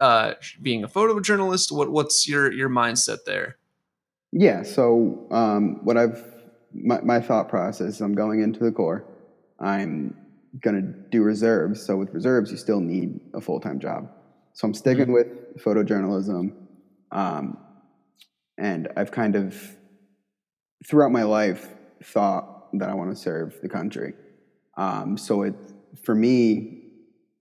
uh, 0.00 0.34
being 0.60 0.84
a 0.84 0.88
photojournalist? 0.88 1.72
What 1.72 1.90
what's 1.90 2.28
your 2.28 2.52
your 2.52 2.68
mindset 2.68 3.24
there? 3.24 3.56
Yeah. 4.32 4.62
So 4.64 5.26
um, 5.30 5.84
what 5.84 5.96
I've 5.96 6.35
my, 6.82 7.00
my 7.00 7.20
thought 7.20 7.48
process. 7.48 8.00
I'm 8.00 8.14
going 8.14 8.42
into 8.42 8.60
the 8.60 8.72
Corps. 8.72 9.04
I'm 9.60 10.16
going 10.60 10.76
to 10.76 11.10
do 11.10 11.22
reserves. 11.22 11.84
So 11.84 11.96
with 11.96 12.12
reserves, 12.12 12.50
you 12.50 12.56
still 12.56 12.80
need 12.80 13.20
a 13.34 13.40
full 13.40 13.60
time 13.60 13.78
job. 13.78 14.10
So 14.52 14.66
I'm 14.66 14.74
sticking 14.74 15.12
with 15.12 15.58
photojournalism. 15.58 16.52
Um, 17.12 17.58
and 18.58 18.88
I've 18.96 19.10
kind 19.10 19.36
of, 19.36 19.54
throughout 20.88 21.12
my 21.12 21.24
life, 21.24 21.68
thought 22.02 22.68
that 22.78 22.88
I 22.88 22.94
want 22.94 23.10
to 23.10 23.16
serve 23.16 23.58
the 23.62 23.68
country. 23.68 24.14
Um, 24.76 25.16
so 25.16 25.42
it, 25.42 25.54
for 26.04 26.14
me, 26.14 26.82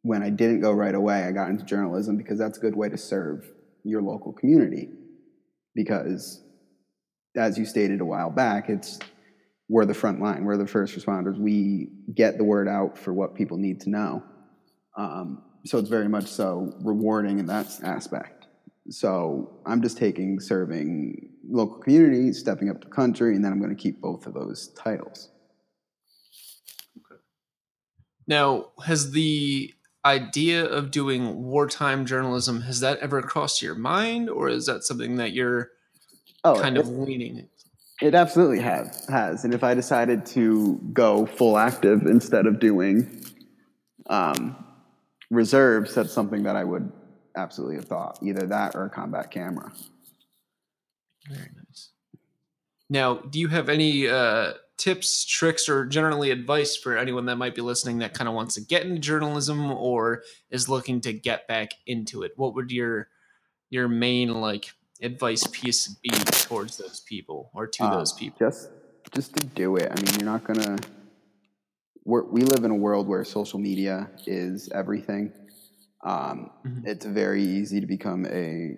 when 0.01 0.21
I 0.21 0.29
didn't 0.29 0.61
go 0.61 0.71
right 0.71 0.93
away, 0.93 1.23
I 1.23 1.31
got 1.31 1.49
into 1.49 1.65
journalism 1.65 2.17
because 2.17 2.37
that's 2.37 2.57
a 2.57 2.61
good 2.61 2.75
way 2.75 2.89
to 2.89 2.97
serve 2.97 3.49
your 3.83 4.01
local 4.01 4.33
community. 4.33 4.89
Because, 5.73 6.41
as 7.35 7.57
you 7.57 7.65
stated 7.65 8.01
a 8.01 8.05
while 8.05 8.29
back, 8.29 8.69
it's 8.69 8.99
we're 9.67 9.85
the 9.85 9.93
front 9.93 10.21
line, 10.21 10.45
we're 10.45 10.57
the 10.57 10.67
first 10.67 10.97
responders. 10.97 11.39
We 11.39 11.89
get 12.13 12.37
the 12.37 12.43
word 12.43 12.67
out 12.67 12.97
for 12.97 13.13
what 13.13 13.35
people 13.35 13.57
need 13.57 13.81
to 13.81 13.89
know. 13.89 14.23
Um, 14.97 15.43
so 15.65 15.79
it's 15.79 15.89
very 15.89 16.07
much 16.07 16.27
so 16.27 16.73
rewarding 16.81 17.39
in 17.39 17.47
that 17.47 17.67
aspect. 17.83 18.47
So 18.89 19.59
I'm 19.65 19.81
just 19.81 19.97
taking 19.97 20.39
serving 20.39 21.31
local 21.49 21.79
community, 21.79 22.31
stepping 22.33 22.69
up 22.69 22.81
to 22.81 22.87
country, 22.87 23.35
and 23.35 23.43
then 23.43 23.51
I'm 23.51 23.59
going 23.59 23.75
to 23.75 23.81
keep 23.81 23.99
both 23.99 24.27
of 24.27 24.35
those 24.35 24.69
titles. 24.77 25.29
Now, 28.27 28.67
has 28.85 29.11
the 29.11 29.73
idea 30.03 30.65
of 30.65 30.91
doing 30.91 31.43
wartime 31.43 32.05
journalism 32.05 32.61
has 32.61 32.79
that 32.81 32.99
ever 32.99 33.21
crossed 33.23 33.61
your 33.61 33.75
mind, 33.75 34.29
or 34.29 34.49
is 34.49 34.67
that 34.67 34.83
something 34.83 35.15
that 35.17 35.33
you're 35.33 35.71
Oh, 36.43 36.59
kind 36.59 36.77
of 36.77 36.87
leaning? 36.87 37.47
It 38.01 38.13
absolutely 38.13 38.59
has 38.59 39.05
has. 39.09 39.45
And 39.45 39.53
if 39.53 39.63
I 39.63 39.73
decided 39.73 40.25
to 40.27 40.79
go 40.93 41.25
full 41.25 41.57
active 41.57 42.05
instead 42.05 42.45
of 42.45 42.59
doing 42.59 43.23
um, 44.09 44.55
reserves, 45.29 45.95
that's 45.95 46.13
something 46.13 46.43
that 46.43 46.55
I 46.55 46.63
would 46.63 46.91
absolutely 47.35 47.75
have 47.77 47.85
thought 47.85 48.19
either 48.21 48.47
that 48.47 48.75
or 48.75 48.85
a 48.85 48.89
combat 48.89 49.31
camera. 49.31 49.71
Very 51.27 51.49
nice. 51.55 51.91
Now, 52.89 53.15
do 53.15 53.39
you 53.39 53.47
have 53.47 53.67
any 53.67 54.07
uh, 54.07 54.53
tips, 54.77 55.25
tricks, 55.25 55.67
or 55.67 55.85
generally 55.85 56.31
advice 56.31 56.75
for 56.75 56.97
anyone 56.97 57.25
that 57.25 57.37
might 57.37 57.55
be 57.55 57.61
listening 57.61 57.99
that 57.99 58.13
kind 58.13 58.27
of 58.27 58.35
wants 58.35 58.55
to 58.55 58.61
get 58.61 58.85
into 58.85 58.99
journalism 58.99 59.71
or 59.71 60.23
is 60.51 60.69
looking 60.69 61.01
to 61.01 61.13
get 61.13 61.47
back 61.47 61.71
into 61.87 62.23
it? 62.23 62.33
What 62.35 62.53
would 62.55 62.71
your 62.71 63.09
your 63.71 63.87
main 63.87 64.29
like 64.29 64.71
advice 65.01 65.45
piece 65.47 65.87
be 66.01 66.09
towards 66.09 66.77
those 66.77 67.01
people 67.01 67.51
or 67.53 67.67
to 67.67 67.83
Uh, 67.83 67.97
those 67.97 68.13
people? 68.13 68.37
Just 68.39 68.69
just 69.13 69.35
to 69.35 69.45
do 69.45 69.75
it. 69.75 69.91
I 69.91 69.95
mean, 70.01 70.15
you're 70.15 70.25
not 70.25 70.43
gonna. 70.43 70.77
We're, 72.03 72.23
we 72.23 72.41
live 72.41 72.63
in 72.63 72.71
a 72.71 72.75
world 72.75 73.07
where 73.07 73.23
social 73.23 73.59
media 73.59 74.09
is 74.27 74.69
everything. 74.69 75.31
Um, 76.03 76.51
Mhm. 76.63 76.85
It's 76.85 77.05
very 77.05 77.43
easy 77.43 77.79
to 77.81 77.87
become 77.87 78.25
a 78.27 78.77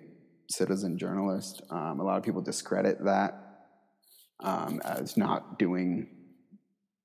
citizen 0.50 0.96
journalist. 0.96 1.62
Um, 1.70 2.00
a 2.00 2.04
lot 2.04 2.16
of 2.16 2.22
people 2.22 2.40
discredit 2.40 3.04
that 3.04 3.66
um, 4.40 4.80
as 4.84 5.16
not 5.16 5.58
doing 5.58 6.08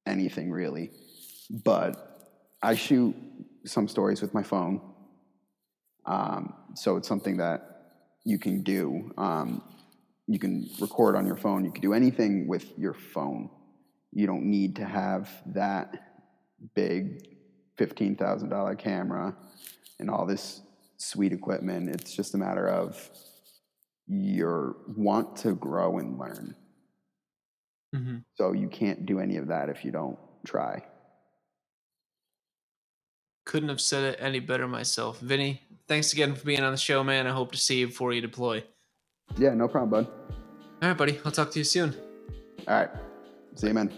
anything 0.06 0.52
really. 0.52 0.92
But 1.50 1.92
I 2.62 2.76
shoot 2.76 3.16
some 3.66 3.88
stories 3.88 4.22
with 4.22 4.34
my 4.34 4.44
phone, 4.44 4.82
um, 6.06 6.54
so 6.76 6.96
it's 6.98 7.08
something 7.08 7.38
that 7.38 7.73
you 8.26 8.40
can 8.40 8.64
do. 8.64 9.12
Um, 9.18 9.62
you 10.28 10.40
can 10.40 10.70
record 10.80 11.16
on 11.16 11.26
your 11.28 11.36
phone. 11.36 11.66
You 11.66 11.72
can 11.72 11.82
do 11.82 11.94
anything 11.94 12.48
with 12.48 12.78
your 12.78 12.94
phone. 12.94 13.50
You 14.12 14.26
don't 14.28 14.46
need 14.46 14.76
to 14.78 14.86
have 14.86 15.30
that 15.48 16.14
big 16.76 17.28
fifteen 17.78 18.16
thousand 18.16 18.50
dollar 18.50 18.76
camera 18.76 19.36
and 20.00 20.10
all 20.10 20.26
this 20.26 20.62
sweet 20.98 21.34
equipment. 21.34 21.90
It's 21.90 22.16
just 22.16 22.34
a 22.36 22.38
matter 22.38 22.68
of 22.68 23.10
your 24.08 24.78
want 24.96 25.36
to 25.38 25.56
grow 25.56 25.98
and 26.00 26.18
learn. 26.18 26.56
hmm 27.94 28.18
So 28.36 28.54
you 28.54 28.70
can't 28.70 29.06
do 29.06 29.20
any 29.20 29.38
of 29.38 29.48
that 29.48 29.70
if 29.70 29.84
you 29.84 29.92
don't 29.92 30.18
try. 30.46 30.84
Couldn't 33.54 33.70
have 33.70 33.82
said 33.82 34.16
it 34.16 34.20
any 34.20 34.40
better 34.40 34.68
myself. 34.68 35.20
Vinny, 35.20 35.62
thanks 35.88 36.12
again 36.12 36.34
for 36.34 36.44
being 36.44 36.62
on 36.62 36.72
the 36.72 36.78
show, 36.78 37.04
man. 37.04 37.28
I 37.28 37.30
hope 37.30 37.52
to 37.52 37.58
see 37.60 37.82
you 37.82 37.86
before 37.86 38.12
you 38.12 38.20
deploy. 38.20 38.64
Yeah, 39.38 39.54
no 39.54 39.68
problem, 39.68 39.92
bud. 39.92 40.08
All 40.82 40.90
right, 40.90 40.98
buddy. 40.98 41.20
I'll 41.24 41.32
talk 41.32 41.52
to 41.52 41.60
you 41.60 41.64
soon. 41.64 41.94
All 42.68 42.80
right. 42.80 42.90
See 43.54 43.68
you, 43.68 43.76
man. 43.76 43.94